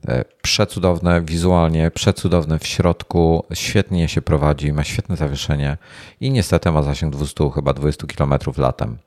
[0.07, 5.77] E, przecudowne wizualnie, przecudowne w środku, świetnie się prowadzi, ma świetne zawieszenie
[6.21, 8.97] i niestety ma zasięg 200, chyba 20 km latem.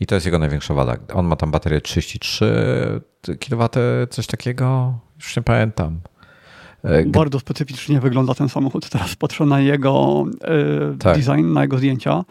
[0.00, 0.96] I to jest jego największa wada.
[1.14, 3.00] On ma tam baterię 33
[3.40, 3.68] kW,
[4.10, 6.00] coś takiego, już nie pamiętam.
[6.84, 8.90] E, Bardzo specyficznie wygląda ten samochód.
[8.90, 11.16] Teraz patrzę na jego e, tak.
[11.16, 12.24] design, na jego zdjęcia.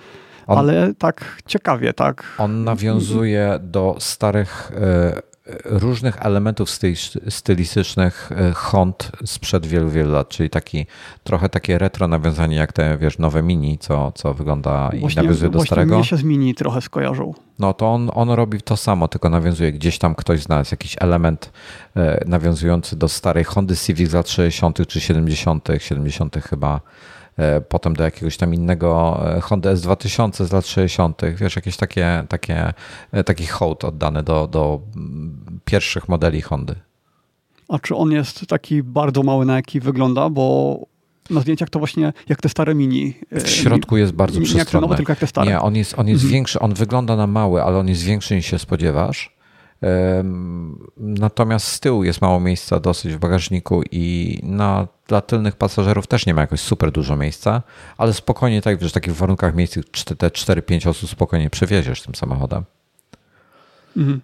[0.48, 2.36] On, ale tak ciekawie, tak.
[2.38, 4.72] On nawiązuje do starych
[5.66, 6.70] różnych elementów
[7.30, 10.86] stylistycznych e, Hond sprzed wielu, wielu lat, czyli taki
[11.24, 15.52] trochę takie retro nawiązanie jak te, wiesz, nowe Mini, co, co wygląda właśnie, i nawiązuje
[15.52, 15.96] do właśnie starego.
[15.96, 17.36] Właśnie się z Mini trochę skojarzył.
[17.60, 21.52] No to on, on robi to samo, tylko nawiązuje gdzieś tam ktoś znalazł jakiś element
[21.96, 24.88] e, nawiązujący do starej Hondy Civic z lat 60.
[24.88, 26.36] czy 70., 70.
[26.50, 27.25] chyba E,
[27.70, 32.74] potem do jakiegoś tam innego e, Honda S2000 z lat 60., wiesz, jakieś takie, takie,
[33.12, 36.76] e, taki hołd oddany do, do mm, pierwszych modeli Hondy.
[37.70, 40.30] A czy on jest taki bardzo mały, na jaki wygląda?
[40.30, 40.78] Bo
[41.30, 43.14] na zdjęciach to właśnie jak te stare mini.
[43.32, 44.56] W środku jest bardzo przestronny.
[44.56, 45.48] Nie jak te nowe, tylko jak te stare.
[45.48, 46.34] Nie, on jest, on jest mhm.
[46.34, 49.36] większy, on wygląda na mały, ale on jest większy niż się spodziewasz.
[50.98, 56.26] Natomiast z tyłu jest mało miejsca dosyć w bagażniku i na, dla tylnych pasażerów też
[56.26, 57.62] nie ma jakoś super dużo miejsca,
[57.98, 59.78] ale spokojnie tak, że w takich warunkach miejsc
[60.18, 62.64] te 4-5 osób spokojnie przewieziesz tym samochodem.
[63.98, 64.22] Mhm.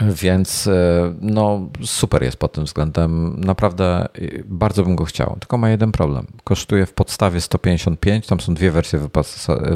[0.00, 3.40] Więc e, no, super jest pod tym względem.
[3.40, 4.08] Naprawdę e,
[4.44, 5.36] bardzo bym go chciał.
[5.40, 6.26] Tylko ma jeden problem.
[6.44, 9.08] Kosztuje w podstawie 155, tam są dwie wersje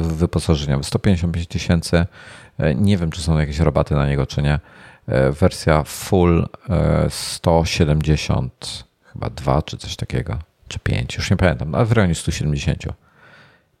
[0.01, 0.83] wyposażeniowe.
[0.83, 2.05] 155 tysięcy.
[2.57, 4.59] E, nie wiem, czy są jakieś rabaty na niego, czy nie.
[5.39, 6.47] Wersja full
[7.09, 8.86] 170, e,
[9.17, 12.83] chyba 2 czy coś takiego, czy 5, już nie pamiętam, ale w rejonie 170.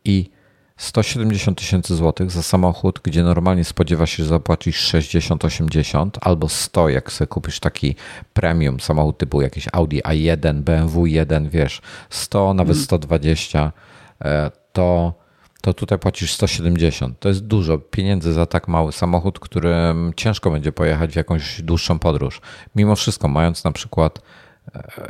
[0.05, 0.29] I
[0.77, 7.11] 170 tysięcy złotych za samochód, gdzie normalnie spodziewa się, że zapłacisz 60-80 albo 100, jak
[7.11, 7.95] sobie kupisz taki
[8.33, 13.71] premium samochód typu jakiś Audi A1, BMW 1, wiesz, 100, nawet 120,
[14.19, 14.51] mm.
[14.73, 15.13] to
[15.61, 17.19] to tutaj płacisz 170.
[17.19, 21.99] To jest dużo pieniędzy za tak mały samochód, którym ciężko będzie pojechać w jakąś dłuższą
[21.99, 22.41] podróż.
[22.75, 24.21] Mimo wszystko, mając na przykład e,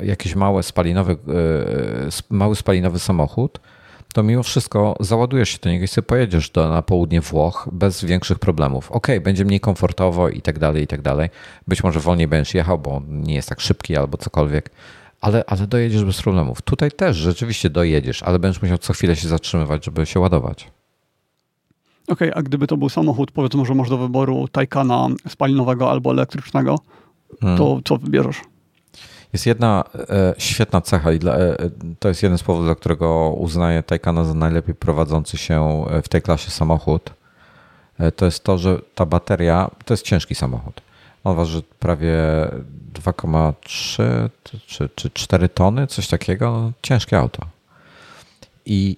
[0.04, 1.16] jakiś mały spalinowy, e,
[2.30, 3.60] mały spalinowy samochód,
[4.14, 8.06] to mimo wszystko załadujesz się do niego i sobie pojedziesz do, na południe Włoch bez
[8.06, 8.92] większych problemów.
[8.92, 11.30] Ok, będzie mniej komfortowo i tak dalej, i tak dalej.
[11.68, 14.72] Być może wolniej będziesz jechał, bo nie jest tak szybki albo cokolwiek,
[15.22, 16.62] ale, ale dojedziesz bez problemów.
[16.62, 20.72] Tutaj też rzeczywiście dojedziesz, ale będziesz musiał co chwilę się zatrzymywać, żeby się ładować.
[22.08, 26.12] Okej, okay, a gdyby to był samochód, powiedzmy, że masz do wyboru Taycana spalinowego albo
[26.12, 26.80] elektrycznego,
[27.42, 27.58] hmm.
[27.58, 28.42] to co wybierzesz?
[29.34, 31.58] Jest jedna e, świetna cecha i dla, e,
[32.00, 36.10] to jest jeden z powodów, dla którego uznaję Taycana za najlepiej prowadzący się e, w
[36.10, 37.14] tej klasie samochód.
[38.00, 40.82] E, to jest to, że ta bateria to jest ciężki samochód.
[41.24, 42.16] On waży prawie
[42.94, 44.30] 2,3
[44.68, 46.52] czy, czy 4 tony, coś takiego.
[46.52, 47.46] No, ciężkie auto.
[48.66, 48.98] I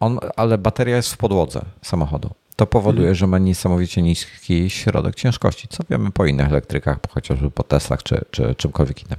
[0.00, 2.30] on, ale bateria jest w podłodze samochodu.
[2.56, 3.14] To powoduje, mhm.
[3.14, 8.24] że ma niesamowicie niski środek ciężkości, co wiemy po innych elektrykach, chociażby po Teslach czy,
[8.30, 9.18] czy czymkolwiek innym.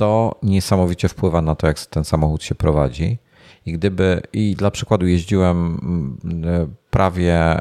[0.00, 3.18] To niesamowicie wpływa na to, jak ten samochód się prowadzi.
[3.66, 5.78] I gdyby, i dla przykładu jeździłem
[6.24, 7.60] mm, prawie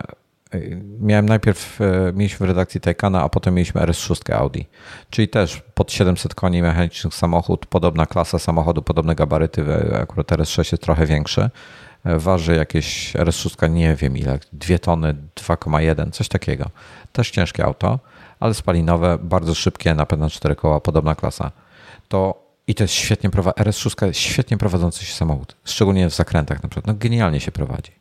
[0.99, 4.61] Miałem najpierw, e, mieliśmy w redakcji Taycana, a potem mieliśmy RS6 Audi,
[5.09, 9.65] czyli też pod 700 koni mechanicznych samochód, podobna klasa samochodu, podobne gabaryty,
[10.01, 11.49] akurat RS6 jest trochę większy,
[12.03, 16.69] e, waży jakieś RS6, nie wiem ile, 2 tony, 2,1, coś takiego.
[17.11, 17.99] Też ciężkie auto,
[18.39, 21.51] ale spalinowe, bardzo szybkie, napęd na 4 koła, podobna klasa.
[22.09, 26.63] To i to jest świetnie prowadzący, RS6 jest świetnie prowadzący się samochód, szczególnie w zakrętach
[26.63, 27.99] na przykład, no genialnie się prowadzi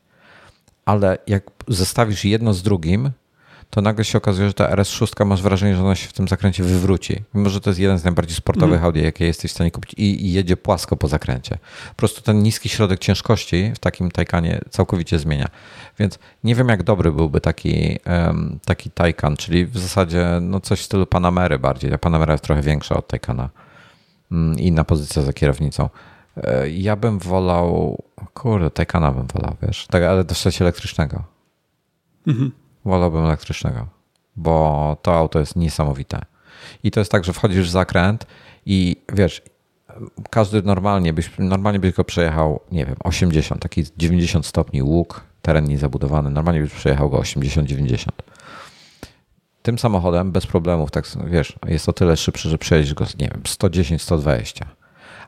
[0.88, 3.10] ale jak zestawisz jedno z drugim,
[3.70, 6.64] to nagle się okazuje, że ta RS6 masz wrażenie, że ona się w tym zakręcie
[6.64, 7.22] wywróci.
[7.34, 8.84] Mimo, że to jest jeden z najbardziej sportowych mm.
[8.84, 11.58] Audi, jakie jesteś w stanie kupić i, i, jedzie płasko po zakręcie.
[11.88, 15.48] Po prostu ten niski środek ciężkości w takim Taycanie całkowicie zmienia.
[15.98, 20.80] Więc nie wiem, jak dobry byłby taki, um, taki Taycan, czyli w zasadzie no coś
[20.80, 21.90] w stylu Panamery bardziej.
[21.90, 23.48] Ta Panamera jest trochę większa od Taycana.
[24.32, 25.88] Um, inna pozycja za kierownicą.
[26.36, 27.98] E, ja bym wolał,
[28.34, 31.24] kurde, Taycana bym wolał, wiesz, tak, ale dostać elektrycznego.
[32.26, 32.52] Mhm.
[32.84, 33.86] Wolałbym elektrycznego,
[34.36, 36.20] bo to auto jest niesamowite.
[36.82, 38.26] I to jest tak, że wchodzisz w zakręt
[38.66, 39.42] i wiesz,
[40.30, 45.64] każdy normalnie byś, normalnie byś go przejechał, nie wiem, 80, taki 90 stopni łuk, teren
[45.64, 48.08] niezabudowany, normalnie byś przejechał go 80-90.
[49.68, 53.42] Tym samochodem bez problemów, tak wiesz, jest o tyle szybszy, że przejedziesz go, nie wiem,
[53.42, 54.64] 110-120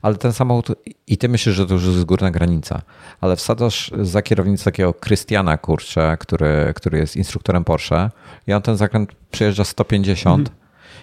[0.02, 0.68] ale ten samochód
[1.06, 2.82] i ty myślisz, że to już jest górna granica,
[3.20, 8.10] ale wsadzasz za kierownicę takiego Krystiana, kurczę, który, który jest instruktorem Porsche
[8.46, 10.58] i on ten zakręt przejeżdża 150 mhm.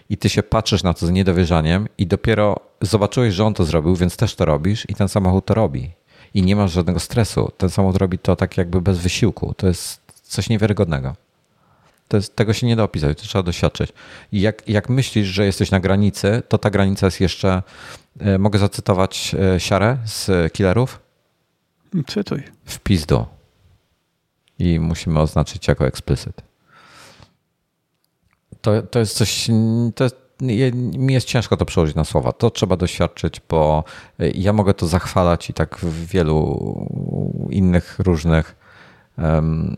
[0.09, 3.95] i ty się patrzysz na to z niedowierzaniem i dopiero zobaczyłeś, że on to zrobił,
[3.95, 5.91] więc też to robisz i ten samochód to robi.
[6.33, 7.51] I nie masz żadnego stresu.
[7.57, 9.53] Ten samochód robi to tak jakby bez wysiłku.
[9.57, 11.26] To jest coś niewiarygodnego.
[12.13, 13.93] Jest, tego się nie da opisać, to trzeba doświadczyć.
[14.31, 17.63] I jak, jak myślisz, że jesteś na granicy, to ta granica jest jeszcze.
[18.19, 20.99] E, mogę zacytować e, siarę z killerów?
[22.07, 22.43] Cytuj.
[22.65, 23.25] W pizdu.
[24.59, 26.41] I musimy oznaczyć jako explicit.
[28.61, 29.47] To, to jest coś,
[29.95, 30.15] to jest,
[30.97, 32.31] mi jest ciężko to przełożyć na słowa.
[32.31, 33.83] To trzeba doświadczyć, bo
[34.19, 38.55] ja mogę to zachwalać i tak w wielu innych różnych
[39.17, 39.77] um,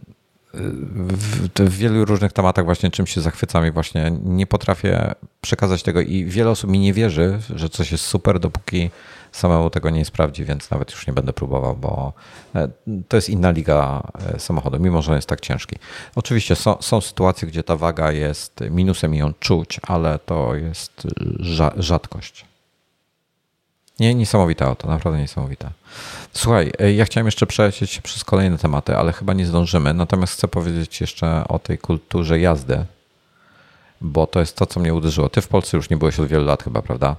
[0.53, 6.01] w, w, wielu różnych tematach właśnie czym się zachwycam i właśnie nie potrafię przekazać tego
[6.01, 8.89] i wiele osób mi nie wierzy, że coś jest super, dopóki
[9.31, 12.13] samemu tego nie sprawdzi, więc nawet już nie będę próbował, bo
[12.55, 12.69] e,
[13.07, 14.03] to jest inna liga
[14.35, 15.75] e, samochodu, mimo że on jest tak ciężki.
[16.15, 21.07] Oczywiście są, są sytuacje, gdzie ta waga jest minusem i ją czuć, ale to jest
[21.77, 22.45] rzadkość.
[23.99, 25.71] Nie, niesamowite auto, naprawdę niesamowite.
[26.33, 29.93] Słuchaj, e, ja chciałem jeszcze przelecieć przez kolejne tematy, ale chyba nie zdążymy.
[29.93, 32.85] Natomiast chcę powiedzieć jeszcze o tej kulturze jazdy,
[34.01, 35.29] bo to jest to, co mnie uderzyło.
[35.29, 37.15] Ty w Polsce już nie byłeś od wielu lat chyba, prawda?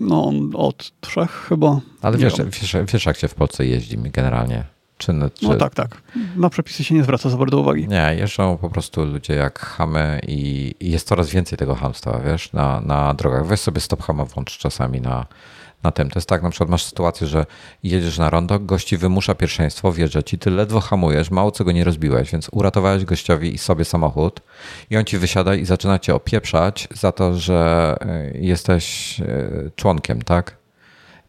[0.00, 1.80] No, od trzech chyba.
[2.02, 4.64] Ale wiesz, wiesz, wiesz, jak się w Polsce jeździ generalnie?
[4.98, 5.48] Czy, czy...
[5.48, 6.02] No tak, tak.
[6.36, 7.88] Na przepisy się nie zwraca za bardzo uwagi.
[7.88, 12.80] Nie, jeżdżą po prostu ludzie jak chamy i jest coraz więcej tego hamstwa, wiesz, na,
[12.80, 13.46] na drogach.
[13.46, 15.26] Weź sobie stop hama włącz czasami na,
[15.84, 16.10] na tym.
[16.10, 17.46] To jest tak, na przykład masz sytuację, że
[17.82, 21.84] jedziesz na rondo, gości wymusza pierwszeństwo, wjeżdża ci, ty ledwo hamujesz, mało co go nie
[21.84, 24.40] rozbiłeś, więc uratowałeś gościowi i sobie samochód
[24.90, 30.22] i on ci wysiada i zaczyna cię opieprzać za to, że e, jesteś e, członkiem,
[30.22, 30.56] tak?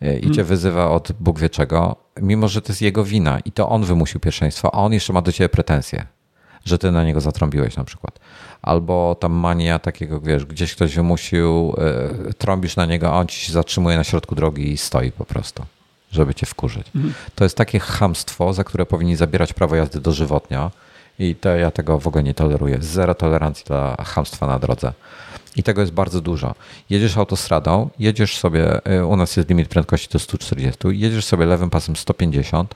[0.01, 0.45] E, I cię hmm.
[0.45, 4.19] wyzywa od Bóg wie czego, mimo że to jest jego wina i to on wymusił
[4.19, 6.05] pierwszeństwo, a on jeszcze ma do ciebie pretensje,
[6.65, 8.19] że ty na niego zatrąbiłeś na przykład
[8.65, 11.75] albo tam mania takiego, wiesz, gdzieś ktoś wymusił,
[12.29, 15.25] y, trąbisz na niego, a on ci się zatrzymuje na środku drogi i stoi po
[15.25, 15.65] prostu,
[16.11, 16.87] żeby cię wkurzyć.
[16.95, 17.13] Mhm.
[17.35, 20.71] To jest takie chamstwo, za które powinni zabierać prawo jazdy dożywotnio
[21.19, 22.77] i to ja tego w ogóle nie toleruję.
[22.81, 24.93] Zero tolerancji dla chamstwa na drodze.
[25.55, 26.55] I tego jest bardzo dużo.
[26.89, 31.69] Jedziesz autostradą, jedziesz sobie, y, u nas jest limit prędkości do 140, jedziesz sobie lewym
[31.69, 32.75] pasem 150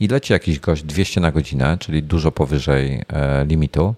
[0.00, 3.94] i leci jakiś gość 200 na godzinę, czyli dużo powyżej e, limitu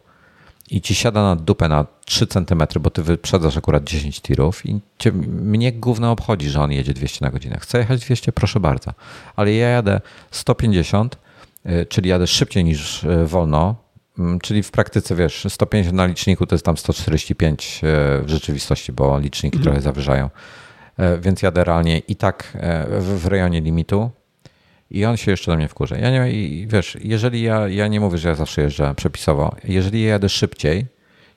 [0.70, 4.80] i ci siada na dupę na 3 cm, bo ty wyprzedzasz akurat 10 tirów i
[4.98, 7.58] cię, mnie gówno obchodzi, że on jedzie 200 na godzinę.
[7.60, 8.90] Chcę jechać 200, proszę bardzo.
[9.36, 10.00] Ale ja jadę
[10.30, 11.18] 150,
[11.66, 13.74] y, czyli jadę szybciej niż y, wolno,
[14.18, 18.92] mm, czyli w praktyce, wiesz, 150 na liczniku to jest tam 145 y, w rzeczywistości,
[18.92, 19.62] bo liczniki mhm.
[19.62, 20.30] trochę zawyżają.
[21.20, 22.58] Więc jadę realnie i tak
[23.00, 24.10] w rejonie limitu,
[24.92, 25.96] i on się jeszcze na mnie wkurza.
[25.96, 30.02] Ja nie, i wiesz, jeżeli ja, ja nie mówię, że ja zawsze jeżdżę przepisowo, jeżeli
[30.02, 30.86] ja jadę szybciej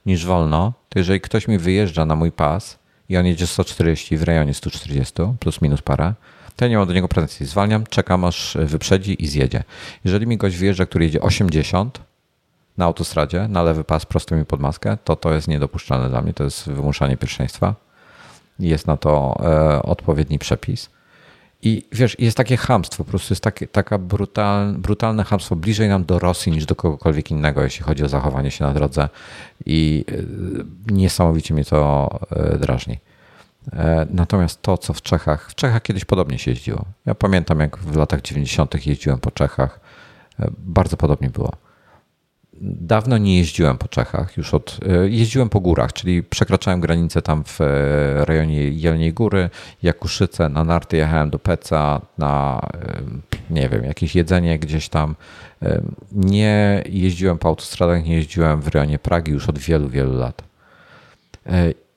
[0.05, 2.79] niż wolno, to jeżeli ktoś mi wyjeżdża na mój pas
[3.09, 6.13] i on jedzie 140 w rejonie 140, plus minus parę,
[6.55, 7.45] to ja nie mam do niego pretensji.
[7.45, 9.63] Zwalniam, czekam aż wyprzedzi i zjedzie.
[10.05, 12.01] Jeżeli mi gość wyjeżdża, który jedzie 80
[12.77, 16.33] na autostradzie, na lewy pas prosto mi pod maskę, to to jest niedopuszczalne dla mnie,
[16.33, 17.75] to jest wymuszanie pierwszeństwa.
[18.59, 20.89] Jest na to e, odpowiedni przepis.
[21.65, 26.05] I wiesz, jest takie hamstwo, po prostu jest takie, taka brutal, brutalne hamstwo bliżej nam
[26.05, 29.09] do Rosji niż do kogokolwiek innego, jeśli chodzi o zachowanie się na drodze.
[29.65, 30.05] I
[30.87, 32.99] e, niesamowicie mnie to e, drażni.
[33.73, 36.85] E, natomiast to, co w Czechach, w Czechach kiedyś podobnie się jeździło.
[37.05, 38.85] Ja pamiętam, jak w latach 90.
[38.85, 39.79] jeździłem po Czechach.
[40.57, 41.51] Bardzo podobnie było.
[42.61, 44.79] Dawno nie jeździłem po Czechach, już od.
[44.85, 47.65] E, jeździłem po górach, czyli przekraczałem granicę tam w e,
[48.25, 49.49] rejonie Jelniej Góry,
[49.83, 53.01] Jakuszyce, na narty jechałem do Peca, na e,
[53.49, 55.15] nie wiem, jakieś jedzenie gdzieś tam.
[56.11, 60.43] Nie jeździłem po autostradach, nie jeździłem w rejonie Pragi już od wielu, wielu lat.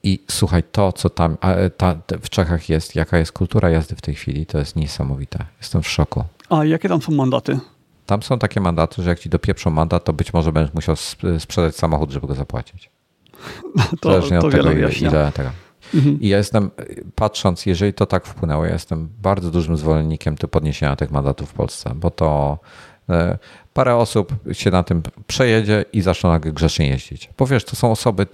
[0.02, 1.36] I słuchaj, to co tam
[1.76, 5.44] ta, w Czechach jest, jaka jest kultura jazdy w tej chwili, to jest niesamowite.
[5.58, 6.24] Jestem w szoku.
[6.50, 7.58] A jakie tam są mandaty?
[8.08, 10.96] Tam są takie mandaty, że jak ci dopieprzą mandat, to być może będziesz musiał
[11.38, 12.90] sprzedać samochód, żeby go zapłacić.
[13.76, 15.50] No to, Zależnie to od tego, ile tego.
[15.94, 16.20] Mhm.
[16.20, 16.70] I ja jestem,
[17.14, 21.52] patrząc, jeżeli to tak wpłynęło, ja jestem bardzo dużym zwolennikiem ty podniesienia tych mandatów w
[21.52, 22.58] Polsce, bo to
[23.08, 23.38] e,
[23.74, 27.30] parę osób się na tym przejedzie i zaczną nagle grzecznie jeździć.
[27.38, 28.26] Bo wiesz, to są osoby,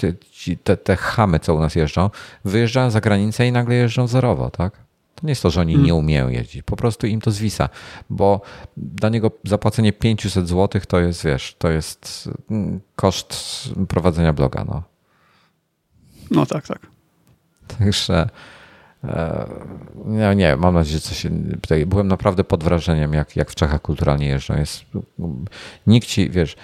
[0.65, 2.11] te, te chamy, co u nas jeżdżą,
[2.45, 4.84] wyjeżdżają za granicę i nagle jeżdżą zerowo, tak?
[5.25, 5.87] Nie jest to, że oni hmm.
[5.87, 7.69] nie umieją jeździć, po prostu im to zwisa,
[8.11, 8.41] bo
[8.77, 13.35] dla niego zapłacenie 500 zł to jest, wiesz, to jest mm, koszt
[13.89, 14.65] prowadzenia bloga.
[14.65, 14.83] No,
[16.31, 16.87] no tak, tak.
[17.79, 18.29] Także
[20.05, 21.27] nie, nie, mam nadzieję, że coś.
[21.63, 24.57] Tutaj byłem naprawdę pod wrażeniem, jak, jak w Czechach kulturalnie jeżdżą.
[24.57, 24.85] Jest,
[25.87, 26.57] nikt ci, wiesz,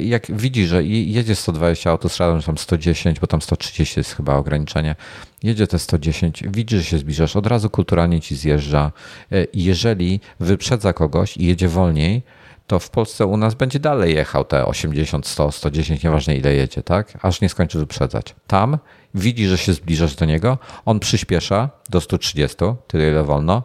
[0.00, 4.94] jak widzi, że jedzie 120 autostradą, tam 110, bo tam 130 jest chyba ograniczenie,
[5.42, 8.92] jedzie te 110, widzi, że się zbliżasz, od razu kulturalnie ci zjeżdża.
[9.32, 12.22] E, jeżeli wyprzedza kogoś i jedzie wolniej,
[12.66, 16.82] to w Polsce u nas będzie dalej jechał te 80, 100, 110, nieważne ile jedzie,
[16.82, 17.18] tak?
[17.22, 18.34] Aż nie skończy wyprzedzać.
[18.46, 18.78] Tam
[19.14, 22.56] widzi, że się zbliżasz do niego, on przyspiesza do 130,
[22.86, 23.62] tyle ile wolno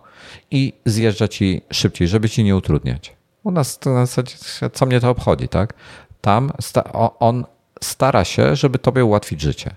[0.51, 3.15] i zjeżdża ci szybciej, żeby ci nie utrudniać.
[3.43, 4.35] U nas to na zasadzie,
[4.73, 5.73] co mnie to obchodzi, tak?
[6.21, 6.51] Tam
[7.19, 7.45] on
[7.81, 9.75] stara się, żeby tobie ułatwić życie.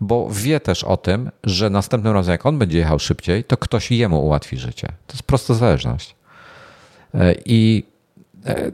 [0.00, 3.90] Bo wie też o tym, że następnym razem, jak on będzie jechał szybciej, to ktoś
[3.90, 4.88] jemu ułatwi życie.
[5.06, 6.16] To jest prosta zależność.
[7.14, 7.84] E, I
[8.46, 8.70] e,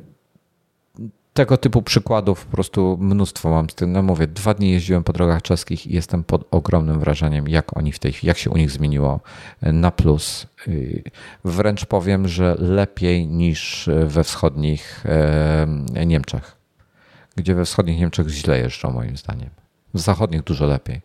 [1.37, 3.93] tego typu przykładów po prostu mnóstwo mam z tym.
[3.93, 7.93] No mówię, dwa dni jeździłem po drogach czeskich i jestem pod ogromnym wrażeniem, jak oni
[7.93, 9.21] w tej jak się u nich zmieniło
[9.63, 10.47] na plus.
[11.45, 15.05] Wręcz powiem, że lepiej niż we wschodnich
[16.07, 16.57] Niemczech,
[17.37, 19.51] gdzie we wschodnich Niemczech źle jeżdżą moim zdaniem.
[19.95, 21.01] W zachodnich dużo lepiej.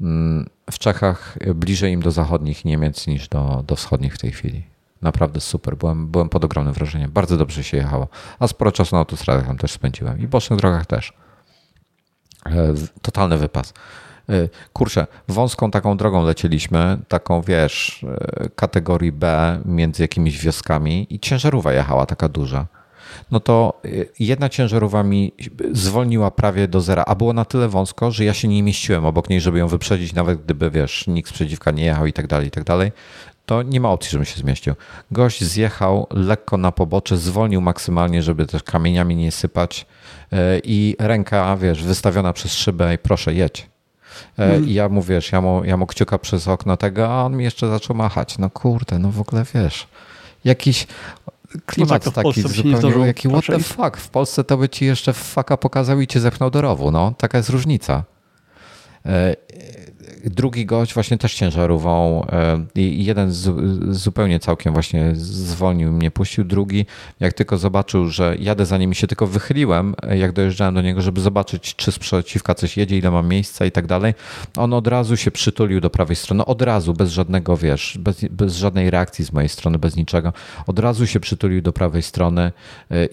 [0.00, 4.73] Mm, w Czechach bliżej im do zachodnich Niemiec niż do, do wschodnich w tej chwili.
[5.04, 5.76] Naprawdę super.
[5.76, 7.10] Byłem, byłem pod ogromnym wrażeniem.
[7.10, 8.08] Bardzo dobrze się jechało.
[8.38, 10.20] A sporo czasu na autostradach tam też spędziłem.
[10.20, 11.12] I bocznych drogach też.
[12.46, 13.74] E, totalny wypas.
[14.28, 21.20] E, kurczę, wąską taką drogą lecieliśmy, taką wiesz, e, kategorii B między jakimiś wioskami i
[21.20, 22.66] ciężarówka jechała taka duża.
[23.30, 23.80] No to
[24.18, 25.32] jedna ciężarówka mi
[25.72, 29.30] zwolniła prawie do zera, a było na tyle wąsko, że ja się nie mieściłem obok
[29.30, 32.50] niej, żeby ją wyprzedzić, nawet gdyby wiesz, nikt z nie jechał i tak dalej, i
[32.50, 32.92] tak dalej
[33.46, 34.74] to nie ma opcji, żebym się zmieścił.
[35.10, 39.86] Gość zjechał lekko na pobocze, zwolnił maksymalnie, żeby też kamieniami nie sypać
[40.32, 43.68] e, i ręka, wiesz, wystawiona przez szybę i proszę, jedź.
[44.36, 44.68] Mm.
[44.68, 47.44] I ja mu, wiesz, ja mu, ja mu kciuka przez okno tego, a on mi
[47.44, 48.38] jeszcze zaczął machać.
[48.38, 49.86] No kurde, no w ogóle, wiesz,
[50.44, 50.86] jakiś
[51.66, 53.96] klimat no tak, taki zupełnie, jaki what the fuck.
[53.96, 57.14] W Polsce to by ci jeszcze faka pokazał i cię zepchnął do rowu, no.
[57.18, 58.04] Taka jest różnica.
[60.24, 63.50] E, drugi gość właśnie też ciężarową e, jeden z,
[63.96, 66.44] zupełnie całkiem właśnie zwolnił mnie, puścił.
[66.44, 66.86] Drugi,
[67.20, 70.82] jak tylko zobaczył, że jadę za nim i się tylko wychyliłem, e, jak dojeżdżałem do
[70.82, 74.14] niego, żeby zobaczyć, czy sprzeciwka coś jedzie, ile mam miejsca i tak dalej,
[74.56, 78.56] on od razu się przytulił do prawej strony, od razu, bez żadnego, wiesz, bez, bez
[78.56, 80.32] żadnej reakcji z mojej strony, bez niczego,
[80.66, 82.52] od razu się przytulił do prawej strony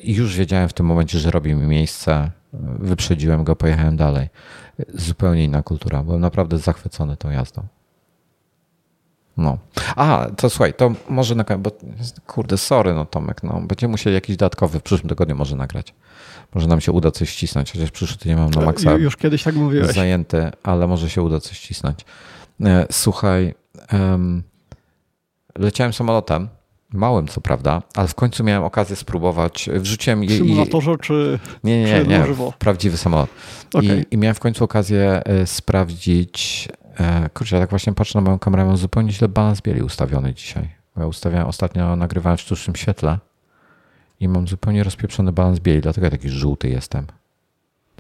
[0.04, 2.32] i już wiedziałem w tym momencie, że robi mi miejsce,
[2.80, 4.30] wyprzedziłem go, pojechałem dalej
[4.94, 6.04] zupełnie inna kultura.
[6.04, 7.64] Byłem naprawdę zachwycony tą jazdą.
[9.38, 9.58] No.
[9.96, 11.72] A, to słuchaj, to może na bo
[12.28, 15.94] kurde, sorry no Tomek, no będziemy musieli jakiś dodatkowy w przyszłym tygodniu może nagrać.
[16.54, 19.56] Może nam się uda coś ścisnąć, chociaż przyszły tydzień mam na maksa Już kiedyś tak
[19.56, 19.96] mówiłeś.
[19.96, 22.06] zajęty, ale może się uda coś ścisnąć.
[22.66, 23.56] E, słuchaj,
[23.94, 24.44] um,
[25.58, 26.48] leciałem samolotem
[26.94, 29.70] Małym, co prawda, ale w końcu miałem okazję spróbować.
[29.74, 30.28] Wrzuciłem.
[30.28, 31.40] W symulatorze, czy.
[31.64, 32.26] Nie, nie, nie, nie
[32.60, 33.30] prawdziwy samolot.
[33.74, 34.06] Okay.
[34.12, 36.68] I, I, miałem w końcu okazję e, sprawdzić.
[37.00, 40.34] E, kurczę, ja tak właśnie patrzę na moją kamerę, mam zupełnie źle balans bieli ustawiony
[40.34, 40.70] dzisiaj.
[40.98, 43.20] Ja ustawiałem ostatnio, nagrywałem w sztucznym świetle
[44.20, 47.08] i mam zupełnie rozpieprzony balans bieli, dlatego ja taki żółty jestem.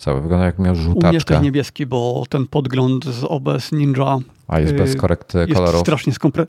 [0.02, 1.08] Cały wygląda jak miał żółtaczkę.
[1.08, 5.38] U mnie jest niebieski, bo ten podgląd z OBS Ninja a jest bez y, korekty
[5.38, 5.82] jest kolorów?
[5.82, 6.48] Strasznie skompre...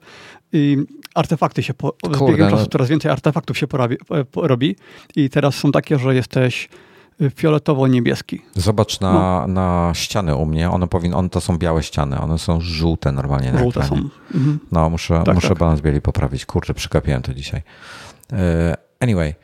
[1.14, 1.74] Artefakty się...
[1.74, 1.94] Po...
[2.14, 2.50] Z biegiem no.
[2.50, 4.76] czasu coraz więcej artefaktów się porabi, e, robi
[5.16, 6.68] i teraz są takie, że jesteś
[7.20, 8.38] y, fioletowo-niebieski.
[8.54, 9.46] Zobacz na, no.
[9.46, 10.70] na ściany u mnie.
[10.70, 12.20] One powinny, one to są białe ściany.
[12.20, 13.58] One są żółte normalnie.
[13.58, 13.94] Żółte są.
[14.34, 14.58] Mhm.
[14.72, 15.58] No, muszę, tak, muszę tak.
[15.58, 16.46] balans bieli poprawić.
[16.46, 17.62] Kurczę, przykapiłem to dzisiaj.
[18.32, 19.34] E, anyway,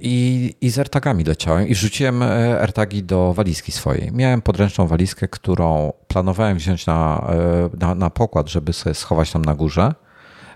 [0.00, 4.12] i, I z AirTagami leciałem i wrzuciłem e, AirTagi do walizki swojej.
[4.12, 9.44] Miałem podręczną walizkę, którą planowałem wziąć na, e, na, na pokład, żeby sobie schować tam
[9.44, 9.94] na górze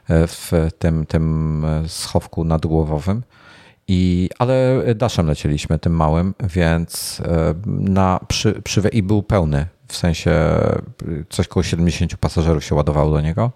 [0.09, 3.23] e, w tym, tym schowku nadgłowowym.
[3.89, 7.23] I, ale daszem lecieliśmy, tym małym, więc
[7.67, 10.33] na, przy, przy, i był pełny, w sensie
[11.29, 13.53] coś koło 70 pasażerów się ładowało do niego.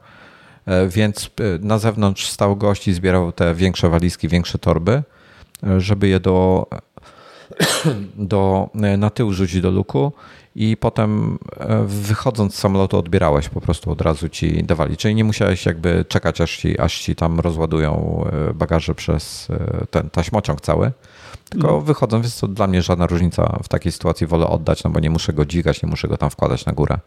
[0.88, 5.02] Więc na zewnątrz stał gość i zbierał te większe walizki, większe torby
[5.78, 6.66] żeby je do,
[8.32, 10.12] do, na tył rzucić do luku
[10.54, 14.96] i potem e, wychodząc z samolotu odbierałeś po prostu od razu ci dawali.
[14.96, 19.86] Czyli nie musiałeś jakby czekać aż ci, aż ci tam rozładują e, bagaże przez e,
[19.86, 20.92] ten taśmociąg cały.
[21.50, 21.80] Tylko no.
[21.80, 25.10] wychodząc, więc to dla mnie żadna różnica w takiej sytuacji wolę oddać, no bo nie
[25.10, 26.98] muszę go dźwigać, nie muszę go tam wkładać na górę.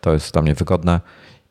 [0.00, 1.00] To jest dla mnie wygodne.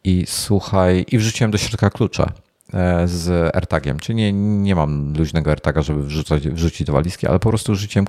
[0.04, 2.32] I słuchaj, i wrzuciłem do środka klucze.
[2.74, 7.40] E, z AirTagiem, czyli nie, nie mam luźnego AirTaga, żeby wrzucać, wrzucić do walizki, ale
[7.40, 8.06] po prostu wrzuciłem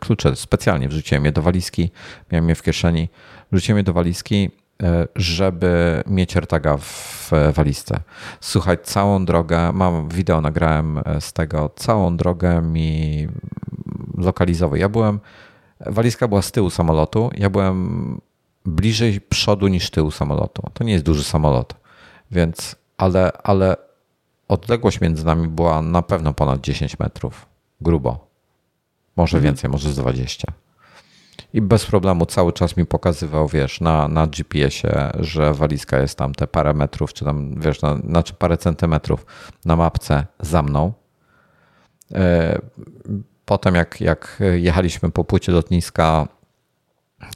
[0.00, 1.90] klucze, specjalnie wrzuciłem je do walizki,
[2.32, 3.08] miałem je w kieszeni,
[3.52, 4.50] wrzuciłem je do walizki,
[4.82, 8.00] e, żeby mieć AirTaga w walizce.
[8.40, 13.28] Słuchaj, całą drogę, mam wideo, nagrałem e, z tego, całą drogę mi
[14.18, 14.76] lokalizował.
[14.76, 15.20] Ja byłem,
[15.86, 18.20] walizka była z tyłu samolotu, ja byłem
[18.68, 20.62] bliżej przodu niż tyłu samolotu.
[20.72, 21.74] To nie jest duży samolot,
[22.30, 23.76] więc, ale, ale
[24.48, 27.46] odległość między nami była na pewno ponad 10 metrów.
[27.80, 28.28] Grubo.
[29.16, 29.44] Może mhm.
[29.54, 30.52] więcej, może z 20.
[31.52, 36.34] I bez problemu cały czas mi pokazywał, wiesz, na, na GPS-ie, że walizka jest tam
[36.34, 39.26] te parę metrów, czy tam, wiesz, na, znaczy parę centymetrów
[39.64, 40.92] na mapce za mną.
[42.14, 42.58] E,
[43.44, 46.28] potem jak, jak jechaliśmy po płycie lotniska,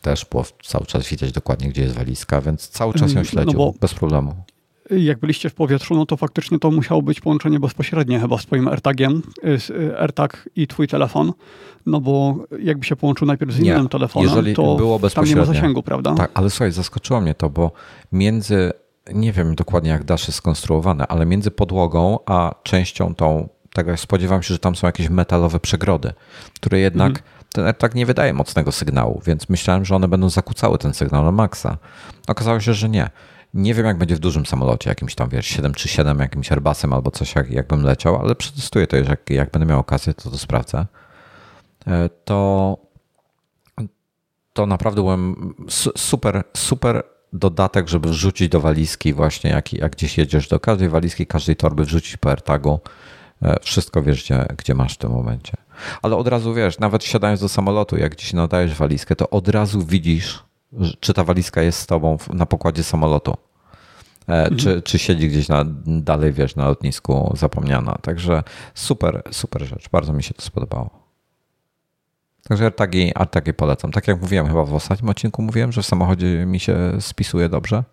[0.03, 3.59] też było cały czas widać dokładnie, gdzie jest walizka, więc cały czas ją mm, śledził
[3.59, 4.35] no bez problemu.
[4.91, 8.68] Jak byliście w powietrzu, no to faktycznie to musiało być połączenie bezpośrednie chyba z twoim
[8.68, 9.22] AirTagiem,
[9.70, 11.33] y, AirTag i twój telefon,
[11.87, 15.37] no bo jakby się połączył najpierw z nie, innym telefonem, jeżeli to było bezpośrednio.
[15.37, 16.14] tam nie ma zasięgu, prawda?
[16.14, 17.72] Tak, ale słuchaj, zaskoczyło mnie to, bo
[18.12, 18.72] między,
[19.14, 24.43] nie wiem dokładnie jak dasz jest skonstruowane, ale między podłogą a częścią tą, tego spodziewam
[24.43, 26.12] się, że tam są jakieś metalowe przegrody,
[26.55, 30.79] które jednak mhm ten AirTag nie wydaje mocnego sygnału, więc myślałem, że one będą zakłócały
[30.79, 31.77] ten sygnał na maksa.
[32.29, 33.11] Okazało się, że nie.
[33.55, 36.93] Nie wiem, jak będzie w dużym samolocie, jakimś tam, wiesz, 7 czy 7, jakimś Airbusem
[36.93, 40.39] albo coś, jak, jakbym leciał, ale przetestuję to, jak, jak będę miał okazję, to to
[40.39, 40.87] sprawdzę.
[41.87, 42.77] E, to,
[44.53, 45.55] to naprawdę byłem
[45.97, 51.27] super, super dodatek, żeby wrzucić do walizki właśnie, jak, jak gdzieś jedziesz, do każdej walizki,
[51.27, 52.81] każdej torby wrzucić po AirTagu.
[53.43, 55.53] E, wszystko wiesz, gdzie, gdzie masz w tym momencie.
[56.03, 59.82] Ale od razu wiesz, nawet siadając do samolotu, jak gdzieś nadajesz walizkę, to od razu
[59.86, 60.45] widzisz,
[61.01, 63.36] czy ta walizka jest z tobą na pokładzie samolotu.
[64.28, 64.57] E, mhm.
[64.57, 67.99] Czy, czy siedzi gdzieś na, dalej, wiesz, na lotnisku zapomniana.
[68.03, 68.43] Także
[68.74, 69.88] super, super rzecz.
[69.88, 70.90] Bardzo mi się to spodobało.
[72.49, 73.93] Także AirTagi, AirTagi polecam.
[73.93, 77.84] Tak jak mówiłem chyba w ostatnim odcinku, mówiłem, że w samochodzie mi się spisuje dobrze.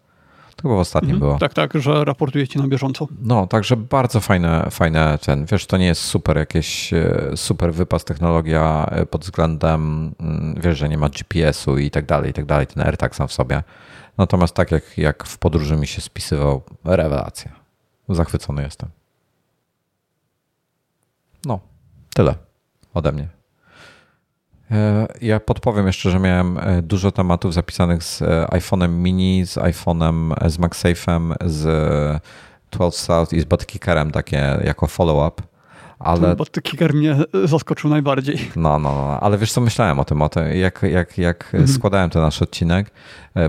[0.56, 1.20] To chyba w ostatnim mhm.
[1.20, 1.40] było.
[1.40, 3.08] Tak, tak, że raportujecie na bieżąco.
[3.22, 8.06] No, także bardzo fajne, fajne ten, wiesz, to nie jest super jakieś e, super wypas
[8.06, 12.46] technologia e, pod względem, mm, wiesz, że nie ma GPS-u i tak dalej, i tak
[12.46, 13.64] dalej, ten AirTag sam w sobie.
[14.18, 17.52] Natomiast tak jak, jak w podróży mi się spisywał, rewelacja.
[18.10, 18.90] Zachwycony jestem.
[21.46, 21.60] No,
[22.14, 22.36] tyle
[22.94, 23.39] ode mnie.
[24.72, 29.58] E, ja podpowiem jeszcze, że miałem e, dużo tematów zapisanych z e, iPhone'em mini, z
[29.58, 32.22] iPhone'em, z MagSafe'em, z
[32.72, 35.44] 12 South i z Botkickerem takie jako follow-up.
[36.00, 36.36] Ale...
[36.36, 38.52] Botkicker mnie zaskoczył najbardziej.
[38.56, 41.68] No, no, no, ale wiesz co, myślałem o tym, o tym jak, jak, jak mhm.
[41.68, 42.92] składałem ten nasz odcinek,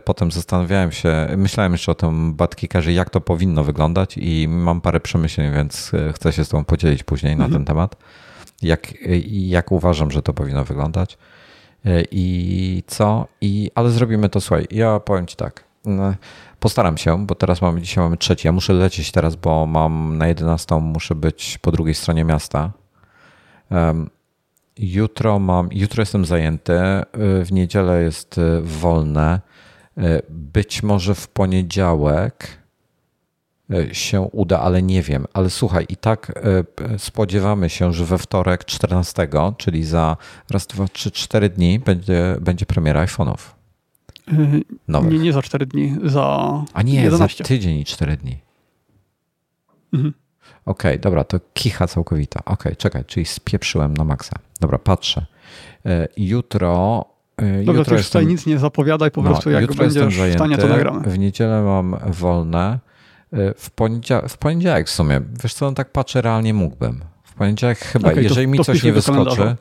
[0.04, 5.00] potem zastanawiałem się, myślałem jeszcze o tym Botkickerze, jak to powinno wyglądać i mam parę
[5.00, 7.50] przemyśleń, więc chcę się z tobą podzielić później mhm.
[7.50, 7.96] na ten temat
[8.62, 8.94] jak,
[9.30, 11.18] jak uważam, że to powinno wyglądać.
[11.84, 13.26] E, I co?
[13.40, 15.64] I, ale zrobimy to, słuchaj, ja powiem Ci tak.
[15.84, 16.14] No,
[16.60, 18.48] postaram się, bo teraz mamy, dzisiaj mamy trzeci.
[18.48, 22.72] Ja muszę lecieć teraz, bo mam na 11 muszę być po drugiej stronie miasta.
[24.78, 27.04] Jutro mam, jutro jestem zajęty, e,
[27.44, 29.40] w niedzielę jest e, wolne.
[30.28, 32.59] Być może w poniedziałek
[33.92, 35.26] się uda, ale nie wiem.
[35.32, 36.32] Ale słuchaj, i tak
[36.84, 40.16] e, spodziewamy się, że we wtorek 14, czyli za
[40.50, 43.36] raz, dwa, trzy, cztery dni będzie, będzie premiera iPhone'ów.
[44.28, 44.32] E,
[44.88, 45.12] Nowych.
[45.12, 46.64] Nie, nie za 4 dni, za.
[46.72, 47.44] A nie, 11.
[47.44, 48.38] za tydzień i 4 dni.
[49.92, 50.14] Mhm.
[50.66, 52.40] Okej, okay, dobra, to kicha całkowita.
[52.40, 54.36] Okej, okay, czekaj, czyli spieprzyłem na maksa.
[54.60, 55.26] Dobra, patrzę.
[56.16, 57.04] Jutro.
[57.36, 60.68] Dobra, jutro ty jestem, nic nie zapowiadaj, po no, prostu jak będziesz w stanie, to
[60.68, 61.00] nagramy.
[61.10, 62.78] W niedzielę mam wolne.
[63.56, 67.04] W, poniedziałek, w poniedziałek w sumie, wiesz co, no tak patrzę, realnie mógłbym.
[67.24, 69.56] W poniedziałek chyba, okay, jeżeli to, mi coś nie wyskoczy,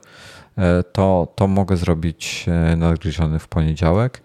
[0.57, 4.21] e, to, to mogę zrobić e, nadgryziony w poniedziałek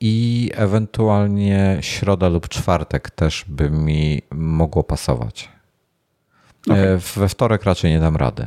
[0.00, 5.48] i ewentualnie środa lub czwartek też by mi mogło pasować.
[6.68, 6.98] E, okay.
[7.16, 8.46] We wtorek raczej nie dam rady.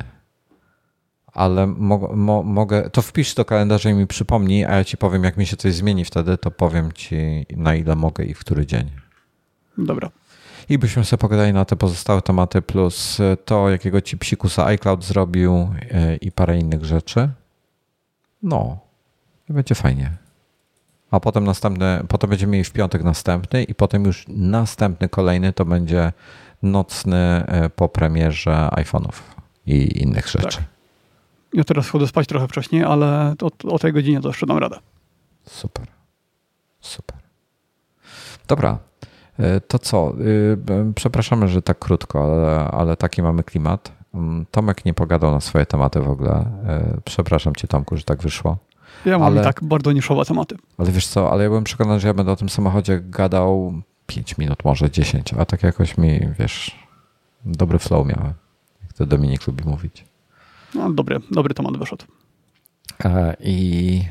[1.33, 2.89] Ale mo, mo, mogę.
[2.89, 5.73] To wpisz do kalendarza i mi przypomnij, a ja ci powiem, jak mi się coś
[5.73, 8.91] zmieni wtedy, to powiem ci, na ile mogę i w który dzień.
[9.77, 10.11] Dobra
[10.69, 15.53] i byśmy sobie pogadali na te pozostałe tematy, plus to, jakiego ci psikusa iCloud zrobił
[15.91, 17.29] e, i parę innych rzeczy.
[18.43, 18.77] No,
[19.49, 20.11] i będzie fajnie.
[21.11, 25.65] A potem następny, potem będziemy mieli w piątek następny i potem już następny kolejny to
[25.65, 26.11] będzie
[26.63, 29.13] nocny e, po premierze iPhone'ów
[29.65, 30.57] i innych rzeczy.
[30.57, 30.65] Tak.
[31.53, 34.79] Ja teraz chodzę spać trochę wcześniej, ale o, o tej godzinie to jeszcze dam radę.
[35.45, 35.87] Super.
[36.81, 37.17] Super.
[38.47, 39.14] Dobra, E,
[39.67, 40.13] to co?
[40.19, 43.91] Y, przepraszamy, że tak krótko, ale, ale taki mamy klimat.
[44.13, 46.31] Mm, Tomek nie pogadał na swoje tematy w ogóle.
[46.67, 48.57] E, przepraszam cię, Tomku, że tak wyszło.
[49.05, 50.57] Ja mam ale, tak bardzo niszowe tematy.
[50.77, 53.73] Ale wiesz co, ale ja byłem przekonany, że ja będę o tym samochodzie gadał
[54.07, 56.87] 5 minut, może 10, a tak jakoś mi, wiesz,
[57.45, 58.33] dobry flow miałem,
[58.81, 60.05] jak to Dominik lubi mówić.
[60.75, 62.05] No, dobry, dobry temat wyszedł.
[63.05, 64.01] E, I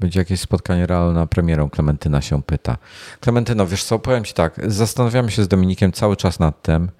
[0.00, 2.76] będzie jakieś spotkanie realne premierą, Klementyna się pyta.
[3.20, 6.90] Klementyno, wiesz co, powiem ci tak, zastanawiamy się z Dominikiem cały czas nad tym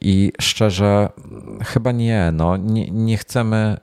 [0.00, 1.08] i szczerze,
[1.64, 3.76] chyba nie, no, nie, nie chcemy,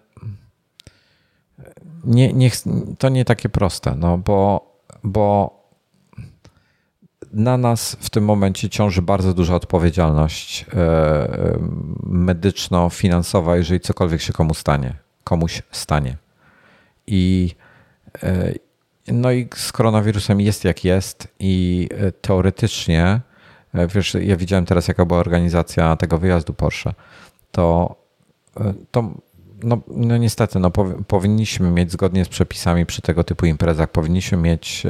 [2.04, 2.52] nie, nie,
[3.00, 4.72] to nie takie proste, no, bo,
[5.04, 5.64] bo
[7.34, 10.66] na nas w tym momencie ciąży bardzo duża odpowiedzialność
[12.04, 16.18] medyczno-finansowa, jeżeli cokolwiek się komu stanie, komuś stanie.
[17.08, 17.56] I
[19.08, 21.90] no i z koronawirusem jest jak jest i
[22.22, 23.22] teoretycznie,
[23.96, 26.94] wiesz, ja widziałem teraz jaka była organizacja tego wyjazdu Porsche,
[27.52, 27.96] to,
[28.92, 29.14] to
[29.64, 30.72] no, no niestety, no,
[31.08, 34.90] powinniśmy mieć zgodnie z przepisami przy tego typu imprezach, powinniśmy mieć e,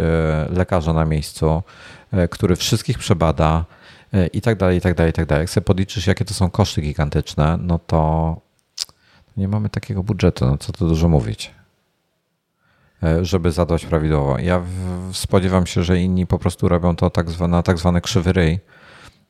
[0.49, 1.63] lekarza na miejscu,
[2.11, 3.65] e, który wszystkich przebada
[4.13, 5.43] e, i tak dalej, i tak dalej, i tak dalej.
[5.43, 8.35] Jak sobie podliczysz, jakie to są koszty gigantyczne, no to
[9.37, 11.51] nie mamy takiego budżetu, no co tu dużo mówić,
[13.21, 14.39] żeby zadbać prawidłowo.
[14.39, 14.61] Ja
[15.11, 18.59] spodziewam się, że inni po prostu robią to tak zwane, tak zwany krzywy ryj,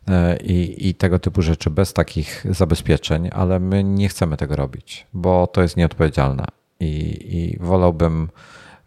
[0.07, 5.07] E, i, i tego typu rzeczy bez takich zabezpieczeń, ale my nie chcemy tego robić,
[5.13, 6.45] bo to jest nieodpowiedzialne
[6.79, 8.29] i, i wolałbym,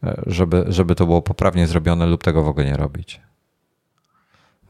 [0.05, 3.21] e, żeby, żeby to było poprawnie zrobione lub tego w ogóle nie robić.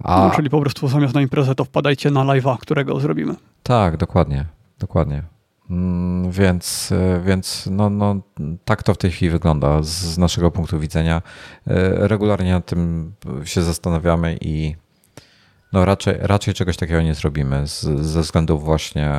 [0.02, 0.28] A...
[0.28, 3.34] No, czyli po prostu zamiast na imprezę to wpadajcie na live'a, którego zrobimy.
[3.62, 4.44] Tak, dokładnie,
[4.78, 5.22] dokładnie.
[5.70, 8.16] Mm, więc, e, więc no, no,
[8.64, 11.22] tak to w tej chwili wygląda z naszego punktu widzenia.
[11.92, 13.12] Regularnie nad tym
[13.44, 14.76] się zastanawiamy i
[15.72, 19.12] no raczej, raczej czegoś takiego nie zrobimy z, ze względów właśnie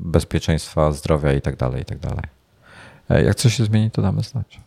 [0.00, 2.24] bezpieczeństwa, zdrowia i tak dalej, i tak dalej.
[3.10, 4.60] E, jak coś się zmieni, to damy znać.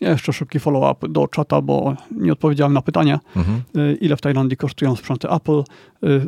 [0.00, 3.62] Jeszcze szybki follow-up do czata, bo nie odpowiedziałem na pytanie, mhm.
[3.76, 5.58] E, ile w Tajlandii kosztują sprzęty Apple.
[5.58, 5.64] E,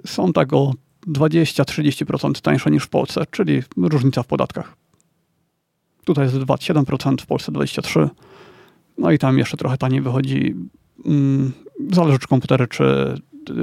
[0.07, 0.73] są tak o
[1.09, 4.77] 20-30% tańsze niż w Polsce, czyli różnica w podatkach.
[6.05, 8.09] Tutaj jest 27%, w Polsce 23%.
[8.99, 10.55] No i tam jeszcze trochę taniej wychodzi.
[11.07, 11.53] Mm,
[11.91, 13.15] zależy czy komputery, czy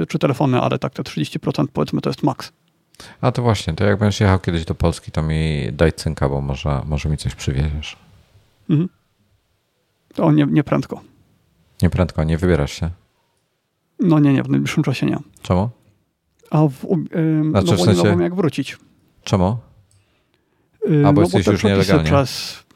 [0.08, 2.52] czy telefony, ale tak te 30% powiedzmy to jest maks.
[3.20, 6.40] A to właśnie, to jak będziesz jechał kiedyś do Polski, to mi daj cynka, bo
[6.40, 7.96] może, może mi coś przywieziesz.
[8.70, 8.88] Mhm.
[10.14, 11.00] To nie, nie prędko.
[11.82, 12.90] Nie prędko, nie wybierasz się?
[14.00, 15.18] No nie, nie, w najbliższym czasie nie.
[15.42, 15.70] Czemu?
[16.50, 18.16] A w, yy, znaczy, no bo sensie...
[18.16, 18.78] nie jak wrócić.
[19.24, 19.56] Czemu?
[20.88, 22.04] Yy, A, bo no jesteś bo już nielegalnie.
[22.04, 22.66] Przez,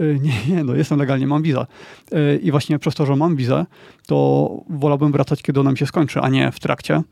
[0.00, 1.66] Y, nie, nie, no jestem legalnie, mam wizę.
[2.14, 3.66] Y, I właśnie przez to, że mam wizę,
[4.06, 7.02] to wolałbym wracać, kiedy ona mi się skończy, a nie w trakcie.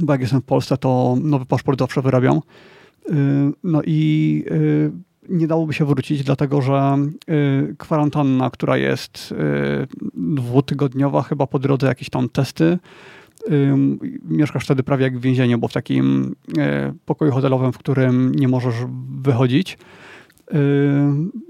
[0.00, 2.36] Bo jak jestem w Polsce, to nowy paszport zawsze wyrabiam.
[2.36, 3.12] Y,
[3.64, 4.44] no i
[5.28, 6.96] nie dałoby się wrócić, dlatego że
[7.78, 9.34] kwarantanna, która jest
[10.14, 12.78] dwutygodniowa, chyba po drodze jakieś tam testy,
[14.24, 16.36] mieszkasz wtedy prawie jak w więzieniu, bo w takim
[17.04, 18.74] pokoju hotelowym, w którym nie możesz
[19.20, 19.78] wychodzić,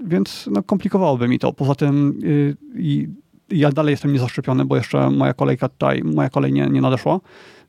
[0.05, 1.53] więc no, komplikowałoby mi to.
[1.53, 2.19] Poza tym
[2.75, 3.09] yy,
[3.49, 7.19] ja dalej jestem niezaszczepiony, bo jeszcze moja kolejka tutaj, moja kolej nie, nie nadeszła.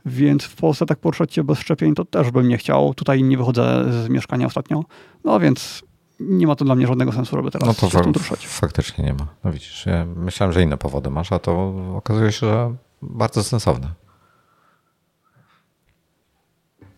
[0.06, 2.94] Więc w Polsce tak poruszać się bez szczepień to też bym nie chciał.
[2.94, 4.84] Tutaj nie wychodzę z mieszkania ostatnio.
[5.24, 5.82] No więc
[6.20, 8.46] nie ma to dla mnie żadnego sensu, żeby teraz no to się fa- ruszać.
[8.46, 9.26] Faktycznie nie ma.
[9.44, 13.88] No widzisz, ja myślałem, że inne powody masz, a to okazuje się, że bardzo sensowne.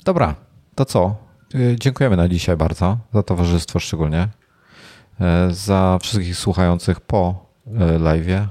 [0.05, 0.35] Dobra,
[0.75, 1.17] to co?
[1.55, 4.29] Y, dziękujemy na dzisiaj bardzo, za towarzystwo szczególnie,
[5.49, 8.47] y, za wszystkich słuchających po y, live'ie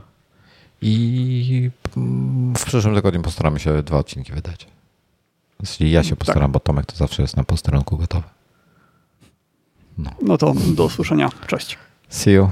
[0.82, 4.68] i mm, w przyszłym tygodniu postaramy się dwa odcinki wydać.
[5.60, 6.20] Jeśli ja się tak.
[6.20, 6.52] postaram, tak.
[6.52, 8.28] bo Tomek to zawsze jest na posterunku gotowy.
[9.98, 10.12] No.
[10.22, 11.30] no to do usłyszenia.
[11.48, 11.78] Cześć.
[12.10, 12.52] See you.